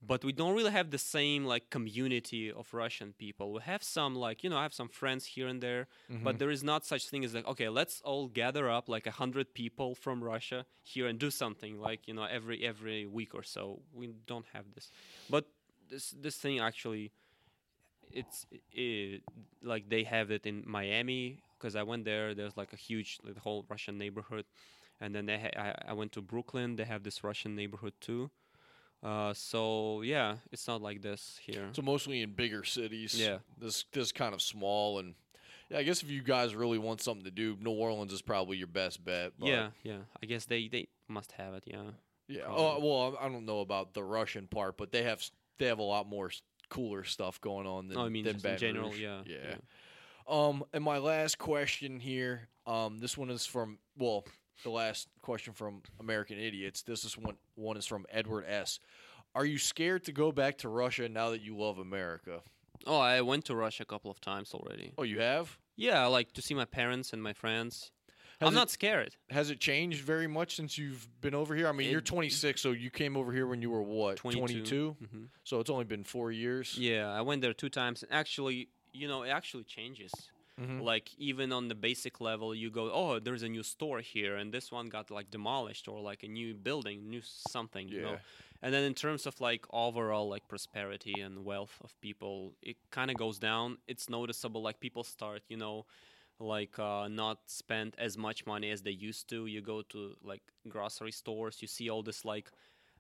[0.07, 3.53] But we don't really have the same like community of Russian people.
[3.55, 6.39] We have some like you know I have some friends here and there, but mm-hmm.
[6.39, 9.55] there is not such thing as like okay let's all gather up like a hundred
[9.55, 13.81] people from Russia here and do something like you know every every week or so.
[13.95, 14.91] We don't have this,
[15.31, 15.47] but
[15.89, 17.12] this this thing actually
[18.11, 19.22] it's it,
[19.62, 22.35] like they have it in Miami because I went there.
[22.35, 24.45] There's like a huge like, the whole Russian neighborhood,
[25.01, 26.77] and then they ha- I, I went to Brooklyn.
[26.77, 28.31] They have this Russian neighborhood too.
[29.03, 31.69] Uh, so yeah, it's not like this here.
[31.73, 33.15] So mostly in bigger cities.
[33.19, 33.39] Yeah.
[33.59, 35.15] This this kind of small and.
[35.71, 38.59] Yeah, I guess if you guys really want something to do, New Orleans is probably
[38.59, 39.33] your best bet.
[39.39, 40.01] But yeah, yeah.
[40.23, 41.65] I guess they they must have it.
[41.67, 41.83] Yeah.
[42.29, 42.43] Yeah.
[42.45, 42.65] Probably.
[42.65, 45.23] Oh well, I don't know about the Russian part, but they have
[45.59, 46.31] they have a lot more
[46.69, 48.91] cooler stuff going on than Oh, I mean than in general.
[48.91, 49.01] Rouge.
[49.01, 49.23] Yeah.
[49.27, 49.55] Yeah.
[50.27, 54.25] Um, and my last question here, um, this one is from well,
[54.62, 56.83] the last question from American Idiots.
[56.83, 58.81] This is one one is from Edward S.
[59.35, 62.41] Are you scared to go back to Russia now that you love America?
[62.87, 64.93] Oh, I went to Russia a couple of times already.
[64.97, 65.59] Oh, you have?
[65.77, 67.91] Yeah, like to see my parents and my friends.
[68.41, 69.16] Has I'm it- not scared.
[69.31, 71.68] Has it changed very much since you've been over here?
[71.68, 74.16] I mean, you're 26, so you came over here when you were what?
[74.16, 74.97] 22.
[75.03, 75.29] Mhm.
[75.45, 76.77] So it's only been four years.
[76.79, 78.03] Yeah, I went there two times.
[78.03, 80.31] And actually, you know, it actually changes.
[80.61, 80.83] Mhm.
[80.83, 84.53] Like even on the basic level, you go, oh, there's a new store here, and
[84.53, 87.89] this one got like demolished, or like a new building, new something.
[87.89, 88.13] You know.
[88.13, 88.19] Yeah.
[88.63, 93.11] And then in terms of like overall like prosperity and wealth of people, it kind
[93.11, 93.79] of goes down.
[93.89, 94.63] It's noticeable.
[94.63, 95.87] Like people start, you know,
[96.41, 99.47] like uh, not spend as much money as they used to.
[99.47, 102.51] You go to like grocery stores, you see all this like,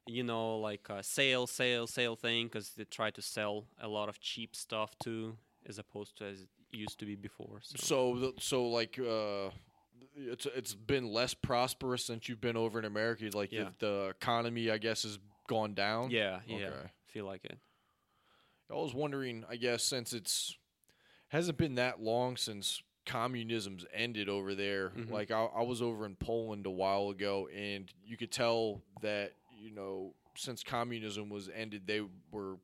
[0.06, 4.08] you know, like uh, sale, sale, sale thing because they try to sell a lot
[4.08, 5.38] of cheap stuff too,
[5.68, 7.60] as opposed to as it used to be before.
[7.62, 9.50] So, So, the- so like, uh,
[10.16, 13.28] it's it's been less prosperous since you've been over in America.
[13.32, 13.70] Like Yeah.
[13.78, 16.10] the, the economy, I guess, has gone down.
[16.10, 16.56] Yeah, yeah.
[16.68, 16.90] Okay.
[17.08, 17.58] Feel like it.
[18.70, 20.56] I was wondering, I guess, since it's
[21.28, 24.90] hasn't been that long since communism's ended over there.
[24.90, 25.10] Mhm.
[25.10, 29.32] Like I, I was over in Poland a while ago, and you could tell that
[29.60, 32.56] you know since communism was ended, they were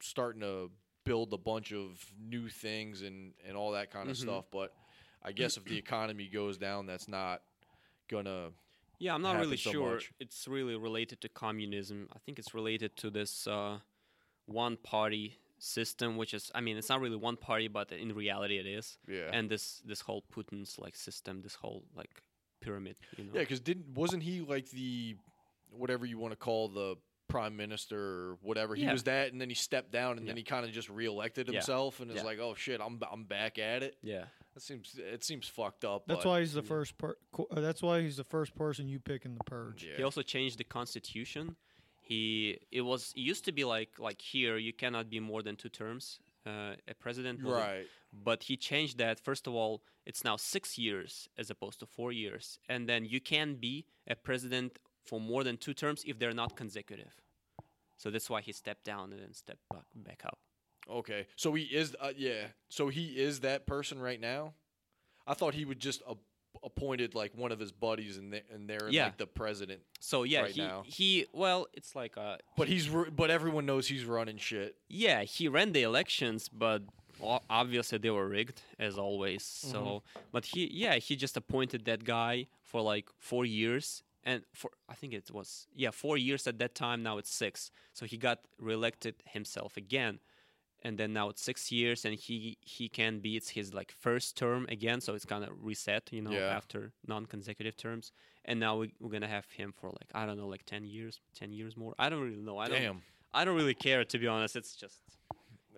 [0.00, 0.70] starting to
[1.04, 4.20] build a bunch of new things and and all that kind of Mhm.
[4.20, 4.44] stuff.
[4.50, 4.74] But
[5.22, 7.42] I guess if the economy goes down, that's not
[8.08, 8.52] gonna.
[8.98, 9.94] Yeah, I'm not really so sure.
[9.94, 10.12] much.
[10.20, 12.08] It's really related to communism.
[12.14, 13.80] I think it's related to this uh,
[14.46, 18.58] one party system, which is, I mean, it's not really one party, but in reality
[18.58, 18.98] it is.
[19.08, 19.30] Yeah.
[19.32, 22.22] And this this whole Putin's like system, this whole like
[22.60, 23.32] pyramid, you know.
[23.34, 25.16] Yeah, because didn't wasn't he like the
[25.70, 26.96] whatever you want to call the
[27.32, 28.74] prime minister or whatever?
[28.74, 28.92] He Yeah.
[28.92, 30.40] was that, and then he stepped down, and then Yeah.
[30.40, 31.54] he kind of just reelected Yeah.
[31.54, 32.22] himself, and is Yeah.
[32.30, 33.96] like, oh shit, I'm I'm back at it.
[34.02, 34.26] Yeah.
[34.54, 36.00] That seems it seems fucked up.
[36.06, 36.98] That's but, why he's the first.
[36.98, 39.84] Per- co- uh, that's why he's the first person you pick in the purge.
[39.84, 39.96] Yeah.
[39.96, 41.56] He also changed the constitution.
[42.00, 45.56] He it was it used to be like like here you cannot be more than
[45.56, 46.04] two terms
[46.44, 47.42] uh, a president.
[47.42, 47.58] was it?
[47.60, 47.86] right.
[48.12, 52.10] but he changed that first of all it's now six years as opposed to four
[52.12, 56.32] years and then you can be a president for more than two terms if they're
[56.34, 57.12] not consecutive
[57.96, 60.38] so that's why he stepped down and then stepped back, back up
[60.90, 61.94] Okay, so he is.
[62.00, 64.52] Uh, yeah, so he is that person right now.
[65.28, 66.02] I thought he would just
[66.64, 69.04] appointed like one of his buddies, and they, and they're Yeah.
[69.04, 69.82] like the president.
[70.00, 70.82] so yeah Right he, now.
[70.84, 74.74] he well it's like uh But he's but everyone knows he's running shit.
[74.88, 76.82] yeah he ran the elections but
[77.48, 82.48] obviously they were rigged as always so but he yeah he just appointed that guy
[82.64, 86.74] for like four years and for i think it was yeah four years at that
[86.74, 90.18] time now it's six so he got reelected himself again
[90.84, 94.36] and then now it's six years and he he can be it's his like first
[94.36, 96.56] term again so it's kind of reset you know Yeah.
[96.56, 98.12] after non-consecutive terms
[98.44, 101.20] and now we, we're gonna have him for like i don't know like 10 years
[101.34, 103.02] 10 years more i don't really know i don't Damn.
[103.34, 104.98] i don't really care to be honest it's just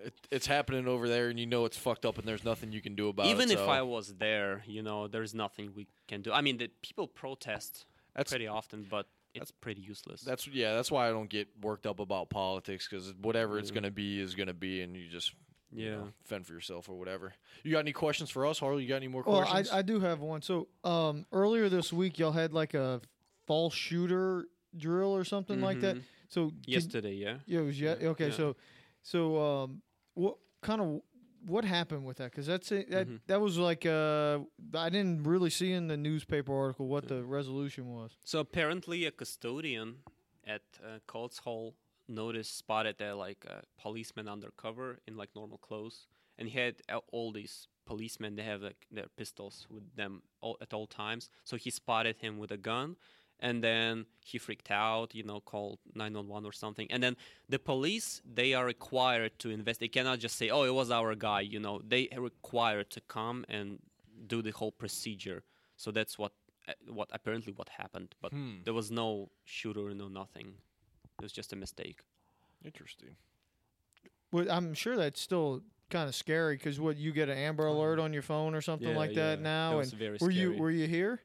[0.05, 2.83] It, it's happening over there, and you know it's fucked up, and there's nothing you
[2.83, 3.53] can do about even it.
[3.53, 6.31] Even if so I was there, you know, there's nothing we can do.
[6.39, 10.21] I mean, the people protest that's pretty often, but it's pretty useless.
[10.23, 13.91] that's yeah, that's why I don't get worked up about politics because whatever it's gonna
[13.91, 15.33] be is gonna be, and you just
[15.73, 15.91] you yeah.
[15.97, 17.33] know, fend for yourself or whatever.
[17.65, 18.85] You got any questions for us, Harley?
[18.85, 19.71] You got any more Well, questions?
[19.71, 20.41] I, I do have one.
[20.41, 23.01] So um, earlier this week, y'all had like a
[23.47, 24.47] false shooter
[24.77, 25.97] drill or something like that.
[25.97, 26.03] Mhm.
[26.29, 27.39] So can- Yesterday, yeah.
[27.47, 27.95] Yeah, it was yeah.
[28.01, 28.35] Okay, Yeah.
[28.35, 28.57] so
[29.03, 29.83] so um,
[30.15, 31.01] what kind of
[31.47, 32.31] what happened with that?
[32.31, 33.21] Because that's it, that Mhm.
[33.27, 34.41] that was like uh,
[34.75, 38.13] I didn't really see in the newspaper article what the resolution was.
[38.25, 39.97] So apparently, a custodian
[40.47, 41.75] at uh, Coates Hall
[42.09, 46.07] noticed spotted a like a policeman undercover in like normal clothes,
[46.39, 48.37] and he had uh, all these policemen.
[48.37, 51.29] They have like their pistols with them all, at all times.
[51.45, 52.97] So he spotted him with a gun,
[53.41, 55.15] and then he freaked out.
[55.15, 56.87] You know, called nine one one or something.
[56.91, 57.17] And then
[57.49, 59.81] the police they are required to invest.
[59.81, 63.01] They cannot just say, "Oh, it was our guy." You know, they are required to
[63.03, 63.79] come and
[64.27, 65.43] do the whole procedure.
[65.77, 66.33] So that's what
[66.69, 68.15] uh, what apparently what happened.
[68.23, 68.63] But Hmm.
[68.65, 70.55] there was no shooter, no nothing.
[71.19, 72.01] It was just a mistake.
[72.65, 73.17] Interesting.
[74.33, 77.99] Well, I'm sure that's still kind of scary because what you get an Amber Alert
[78.01, 79.43] on your phone or something Yeah, like that yeah.
[79.45, 79.71] now.
[79.71, 81.21] That was and very were you were you here?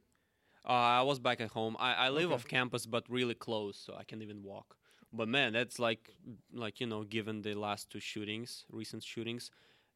[0.70, 1.76] Uh, I was back at home.
[1.80, 2.34] I, I live Okay.
[2.34, 4.78] off campus, but really close, so I can't even walk.
[5.12, 6.12] But man, that's like,
[6.54, 9.52] like you know, given the last two shootings, recent shootings,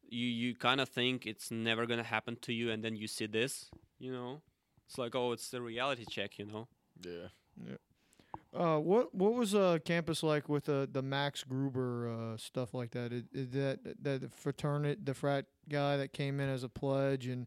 [0.08, 3.26] you you kind of think it's never gonna happen to you, and then you see
[3.26, 4.42] this, you know,
[4.86, 6.68] it's like, oh, it's a reality check, you know.
[7.04, 7.28] Yeah.
[8.54, 12.92] Uh, what what was uh campus like with the the Max Gruver uh, stuff like
[12.92, 13.12] that?
[13.12, 17.26] Is, is that that the fraternity the frat guy that came in as a pledge
[17.26, 17.46] and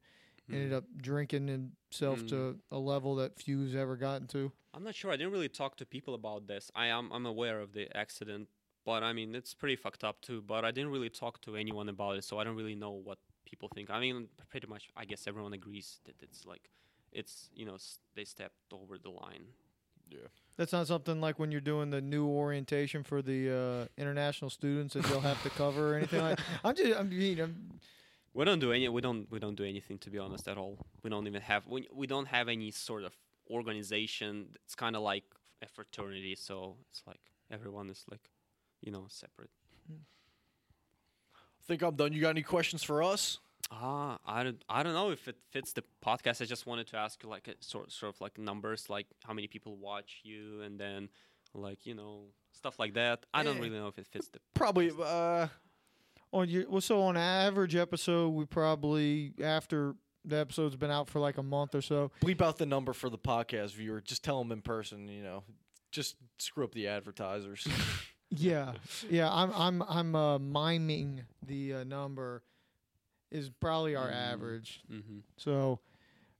[0.49, 0.75] ended Mhm.
[0.77, 4.51] up drinking himself to a level that few's ever gotten to?
[4.73, 5.11] I'm not sure.
[5.11, 6.71] I didn't really talk to people about this.
[6.75, 8.49] I am I'm aware of the accident,
[8.85, 10.41] but I mean it's pretty fucked up too.
[10.41, 13.17] But I didn't really talk to anyone about it, so I don't really know what
[13.45, 13.89] people think.
[13.89, 16.69] I mean, pretty much, I guess everyone agrees that it's like,
[17.11, 17.77] it's you know
[18.15, 19.47] they stepped over the line.
[20.09, 20.27] Yeah.
[20.57, 24.93] That's not something like when you're doing the new orientation for the uh, international students
[24.93, 26.39] that you'll have to cover or anything like.
[26.63, 27.79] I'm just I mean I'm,
[28.37, 28.87] We don't do any.
[28.87, 29.25] We don't.
[29.31, 30.77] We don't do anything to be honest at all.
[31.03, 31.63] We don't even have.
[31.67, 33.13] We, we don't have any sort of
[33.49, 34.49] organization.
[34.63, 35.23] It's kind of like
[35.63, 36.35] a fraternity.
[36.35, 37.19] So it's like
[37.49, 38.25] everyone is like,
[38.85, 39.49] you know, separate.
[39.89, 42.13] I think I'm done.
[42.13, 43.39] You got any questions for us?
[43.71, 44.63] Ah, I don't.
[44.69, 46.41] I don't know if it fits the podcast.
[46.41, 49.33] I just wanted to ask you like a sort sort of like numbers, like how
[49.33, 51.09] many people watch you, and then
[51.55, 53.25] like you know stuff like that.
[53.33, 53.61] I don't Eh.
[53.61, 54.39] really know if it fits the.
[54.53, 54.91] Probably.
[54.91, 55.47] Uh,
[56.31, 61.19] on your well, so on average episode we probably after the episode's been out for
[61.19, 62.11] like a month or so.
[62.21, 64.01] Bleep out the number for the podcast viewer.
[64.01, 65.07] Just tell them in person.
[65.07, 65.43] You know,
[65.91, 67.67] just screw up the advertisers.
[68.29, 68.73] Yeah,
[69.09, 69.31] yeah.
[69.31, 72.43] I'm I'm I'm uh, miming the uh, number
[73.31, 74.33] is probably our Mm.
[74.33, 74.81] average.
[74.89, 75.79] hmm So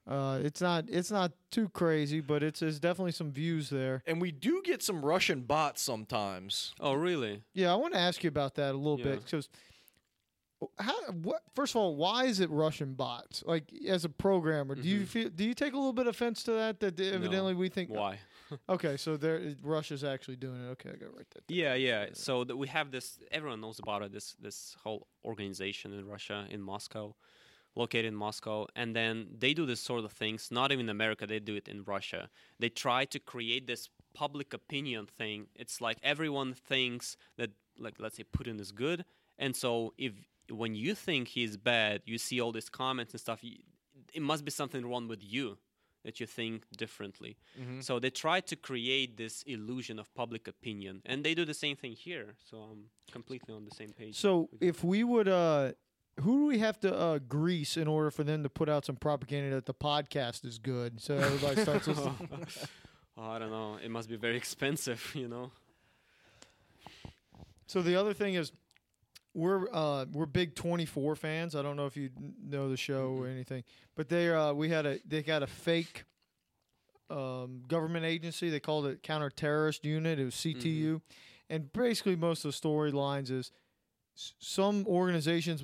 [0.06, 4.04] uh, it's not it's not too crazy, but it's there's definitely some views there.
[4.06, 6.74] and we do get some Russian bots sometimes.
[6.82, 7.44] Oh, really?
[7.54, 9.16] Yeah, I want to ask you about that a little bit Yeah.
[9.24, 9.48] because
[10.80, 13.44] how what first of all, why is it Russian bots?
[13.46, 15.08] Like as a programmer, do you Mhm.
[15.08, 16.80] feel do you take a little bit of offense to that?
[16.80, 18.20] That evidently we think Why?
[18.70, 20.70] Okay, so there Russia's actually doing it.
[20.72, 21.46] Okay, I got to write that.
[21.48, 21.58] down.
[21.58, 22.06] Yeah, yeah.
[22.14, 23.20] So that we have this.
[23.30, 24.12] Everyone knows about it.
[24.14, 27.14] This this whole organization in Russia, in Moscow,
[27.76, 30.50] located in Moscow, and then they do this sort of things.
[30.50, 32.30] Not even in America, they do it in Russia.
[32.58, 35.48] They try to create this public opinion thing.
[35.54, 39.04] It's like everyone thinks that, like, let's say Putin is good,
[39.38, 40.14] and so if
[40.50, 43.42] when you think he's bad, you see all these comments and stuff.
[44.14, 45.58] it must be something wrong with you
[46.08, 47.38] that you think differently.
[47.60, 47.82] Mm-hmm.
[47.82, 51.76] So they try to create this illusion of public opinion, and they do the same
[51.76, 52.36] thing here.
[52.50, 54.16] So I'm completely on the same page.
[54.16, 55.74] So if we would, uh,
[56.22, 58.96] who do we have to uh, grease in order for them to put out some
[58.96, 61.02] propaganda that the podcast is good?
[61.02, 62.48] So everybody starts listening.
[63.18, 63.78] oh, I don't know.
[63.84, 65.52] It must be very expensive, you know.
[67.66, 68.54] So the other thing is,
[69.38, 71.56] we're uh, we're big twenty four fans.
[71.56, 72.10] I don't know if you
[72.44, 73.32] know the show or Mhm.
[73.32, 73.64] anything,
[73.96, 76.04] but they uh, we had a they got a fake
[77.10, 78.50] um, government agency.
[78.50, 80.20] They called it counter terrorist unit.
[80.20, 81.02] It was CTU,
[81.50, 83.52] and basically most of the storylines is
[84.16, 85.64] s- some organizations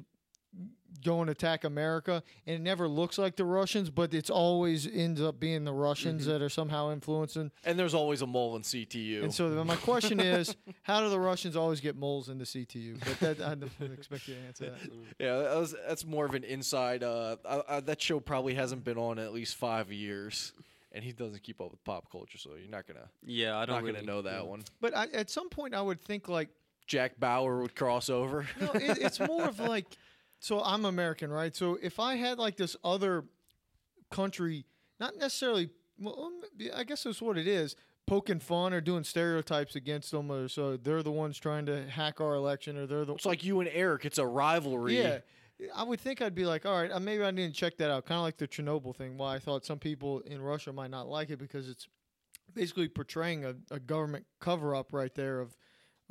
[1.03, 5.21] go and attack America, and it never looks like the Russians, but it's always ends
[5.21, 6.25] up being the Russians Mhm.
[6.27, 7.51] that are somehow influencing.
[7.63, 9.23] And there's always a mole in CTU.
[9.23, 12.99] And so my question is, how do the Russians always get moles in the CTU?
[12.99, 14.91] But that I don't expect you to answer that.
[15.19, 17.03] yeah, that was, that's more of an inside.
[17.03, 20.53] Uh, I, I, that show probably hasn't been on in at least five years,
[20.91, 23.67] and he doesn't keep up with pop culture, so you're not gonna Yeah, I not
[23.83, 24.49] don't gonna know that yeah.
[24.49, 24.63] one.
[24.79, 26.49] But I, at some point, I would think like,
[26.85, 28.45] Jack Bauer would cross over.
[28.59, 29.85] no, it, it's more of like,
[30.43, 31.55] so I'm American, right?
[31.55, 33.23] So if I had like this other
[34.11, 34.65] country,
[34.99, 36.41] not necessarily, well, um,
[36.75, 37.77] I guess that's what it is,
[38.07, 42.19] poking fun or doing stereotypes against them, or so they're the ones trying to hack
[42.19, 44.03] our election, or they're the it's like you and Eric.
[44.03, 45.01] It's a rivalry.
[45.01, 45.19] Yeah.
[45.73, 48.05] I would think I'd be like, all right, uh, maybe I didn't check that out.
[48.05, 49.17] Kind of like the Chernobyl thing.
[49.17, 51.87] Why I thought some people in Russia might not like it because it's
[52.53, 55.55] basically portraying a, a government cover up right there of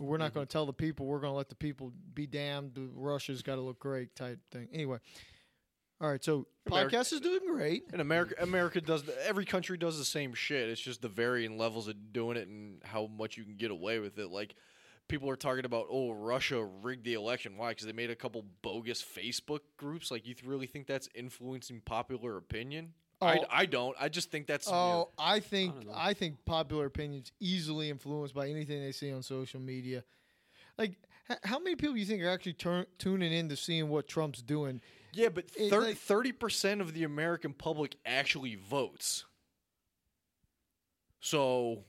[0.03, 0.35] we're not Mhm.
[0.35, 2.75] going to tell the people, we're going to let the people be damned.
[2.75, 4.69] the Russia's got to look great type thing.
[4.73, 4.99] Anyway,
[6.01, 7.85] all right, so America- podcast is doing great.
[7.93, 9.05] And America, America does.
[9.05, 10.69] The, every country does the same shit.
[10.69, 13.99] It's just the varying levels of doing it and how much you can get away
[14.01, 14.29] with it.
[14.29, 14.55] Like
[15.09, 17.57] people are talking about, oh, Russia rigged the election.
[17.57, 17.71] Why?
[17.71, 20.11] Because they made a couple bogus Facebook groups.
[20.11, 22.95] Like you really think that's influencing popular opinion?
[23.23, 23.45] I, Oh.
[23.51, 23.97] I don't.
[24.01, 24.69] I just think that's.
[24.71, 25.95] Oh, I think don't.
[25.95, 30.05] I, think popular opinions easily influenced by anything they see on social media.
[30.79, 30.97] Like,
[31.31, 34.09] h- how many people do you think are actually turn, tuning in to seeing what
[34.09, 34.81] Trump's doing?
[35.13, 39.25] yeah, but like- thirty percent of the American public actually votes.
[41.21, 41.85] So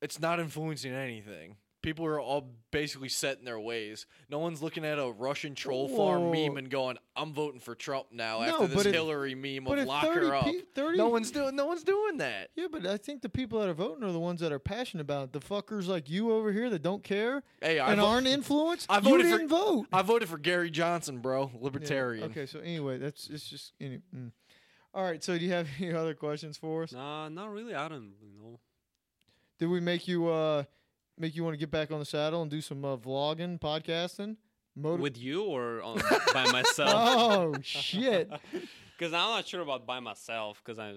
[0.00, 1.56] it's not influencing anything.
[1.82, 4.04] People are all basically set in their ways.
[4.28, 8.08] No one's looking at a Russian troll farm meme and going, "I'm voting for Trump
[8.12, 10.44] now." No, after this but if- Hillary meme of lock 30 her up.
[10.44, 11.56] pe- 30 no one's doing.
[11.56, 12.50] No one's doing that.
[12.54, 15.00] Yeah, but I think the people that are voting are the ones that are passionate
[15.02, 15.32] about it.
[15.32, 18.86] The fuckers like you over here that don't care Hey, I, and vo- aren't influenced.
[18.90, 19.86] I you voted for- didn't vote.
[19.90, 22.24] I voted for Gary Johnson, bro, Yeah, libertarian.
[22.30, 23.72] Okay, so anyway, that's it's just.
[23.80, 24.32] Any, mm.
[24.92, 26.92] All right, so do you have any other questions for us?
[26.92, 27.74] Nah, not really.
[27.74, 28.60] I don't really know.
[29.58, 30.64] Did we make you uh
[31.20, 34.36] make you want to get back on the saddle and do some uh, vlogging, podcasting?
[34.76, 36.00] Motiv- With you or on,
[36.32, 36.92] by myself?
[36.94, 38.30] oh shit!
[38.98, 40.60] Because I'm not sure about by myself.
[40.62, 40.92] Because I,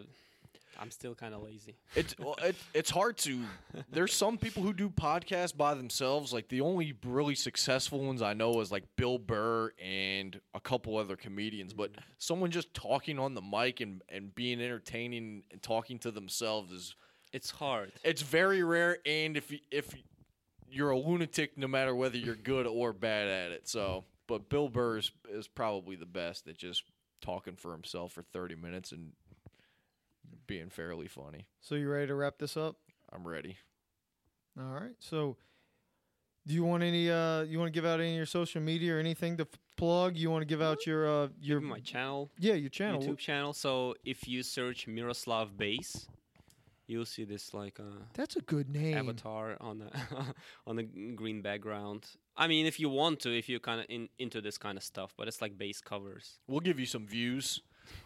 [0.78, 1.78] I'm still kind of lazy.
[1.96, 3.40] It's well, it, it's hard to.
[3.90, 6.34] There's some people who do podcasts by themselves.
[6.34, 10.98] Like the only really successful ones I know is like Bill Burr and a couple
[10.98, 11.72] other comedians.
[11.74, 16.74] But someone just talking on the mic and and being entertaining and talking to themselves
[16.74, 16.96] is
[17.32, 17.94] It's hard.
[18.04, 18.98] it's very rare.
[19.06, 19.96] And if if
[20.74, 23.68] you're a lunatic, no matter whether you're good or bad at it.
[23.68, 26.84] So, but Bill Burr is, is probably the best at just
[27.22, 29.12] talking for himself for 30 minutes and
[30.48, 31.48] being fairly funny.
[31.62, 32.78] So you ready to wrap this up?
[33.12, 33.58] I'm ready.
[34.60, 34.96] All right.
[35.00, 35.38] So,
[36.46, 37.10] do you want any?
[37.10, 39.60] Uh, you want to give out any of your social media or anything to f-
[39.78, 40.18] plug?
[40.18, 43.02] You want to give out your uh your Maybe my channel, yeah your channel?
[43.02, 43.54] YouTube channel.
[43.54, 46.08] So if you search Miroslav Base,
[46.94, 48.96] you'll see this like uh, That's a good name.
[48.98, 49.90] avatar on the
[50.68, 52.06] on the green background.
[52.38, 54.84] I mean, if you want to, if you're kind of in, into this kind of
[54.84, 56.40] stuff, but it's like bass covers.
[56.48, 57.62] We'll give you some views.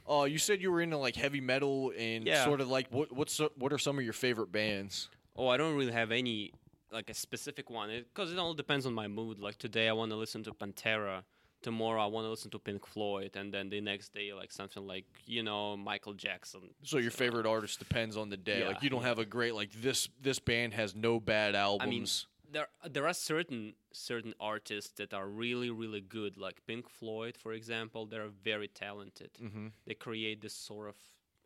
[0.09, 2.43] Uh, you said you were into like heavy metal and Yeah.
[2.45, 5.09] sort of like what what's what are some of your favorite bands?
[5.35, 6.53] Oh, I don't really have any
[6.91, 9.39] like a specific one because it, all depends on my mood.
[9.39, 11.23] Like today, I want to listen to Pantera.
[11.63, 14.85] Tomorrow, I want to listen to Pink Floyd, and then the next day, like something
[14.85, 16.69] like you know Michael Jackson.
[16.83, 18.59] So your favorite artist depends on the day.
[18.61, 22.27] Yeah, like you don't have a great like this this band has no bad albums.
[22.51, 27.51] there there are certain certain artists that are really really good like pink floyd for
[27.51, 29.71] example they're very talented Mhm.
[29.85, 30.95] they create this sort of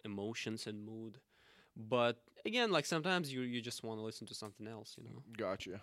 [0.06, 1.18] emotions and mood
[1.76, 5.24] but again like sometimes you you just want to listen to something else you know
[5.36, 5.82] Gotcha.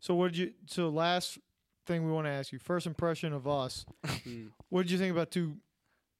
[0.00, 0.52] So what did you?
[0.66, 1.38] So last
[1.86, 3.84] thing we want to ask you, first impression of us.
[4.24, 4.46] Hmm.
[4.68, 5.56] What did you think about two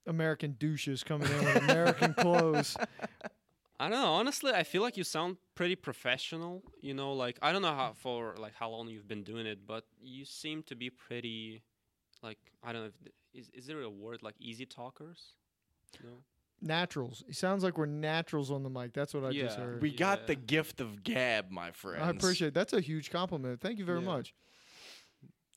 [0.06, 2.76] American douches coming in with American clothes?
[3.80, 7.50] i don't know honestly i feel like you sound pretty professional you know like i
[7.50, 10.76] don't know how for like how long you've been doing it but you seem to
[10.76, 11.62] be pretty
[12.22, 15.32] like i don't know if th- is, is there a word like easy talkers
[16.04, 16.10] no
[16.64, 17.24] Naturals.
[17.28, 18.92] It sounds like we're naturals on the mic.
[18.92, 19.82] That's what I just heard.
[19.82, 22.02] We got the gift of gab, my friends.
[22.04, 22.54] I appreciate.
[22.54, 23.60] That's a huge compliment.
[23.60, 24.04] Thank you very Yeah.
[24.06, 24.32] much.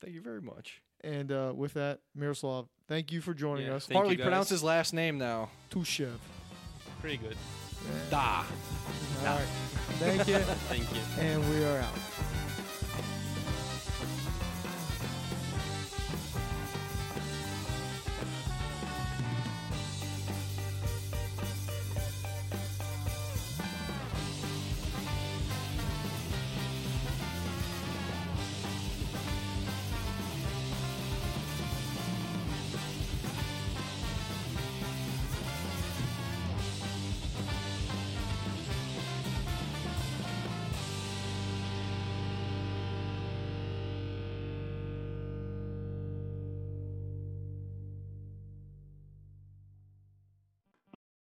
[0.00, 0.82] Thank you very much.
[1.02, 3.86] And uh, with that, Miroslav, thank you for joining Yeah, us.
[3.86, 4.24] thank you, Harley, guys.
[4.24, 5.50] pronounce his last name now.
[5.70, 6.16] Tushev.
[7.00, 7.36] pretty good
[8.10, 8.44] Da.
[9.20, 9.40] All right.
[9.98, 12.45] Thank you, thank you and we are out.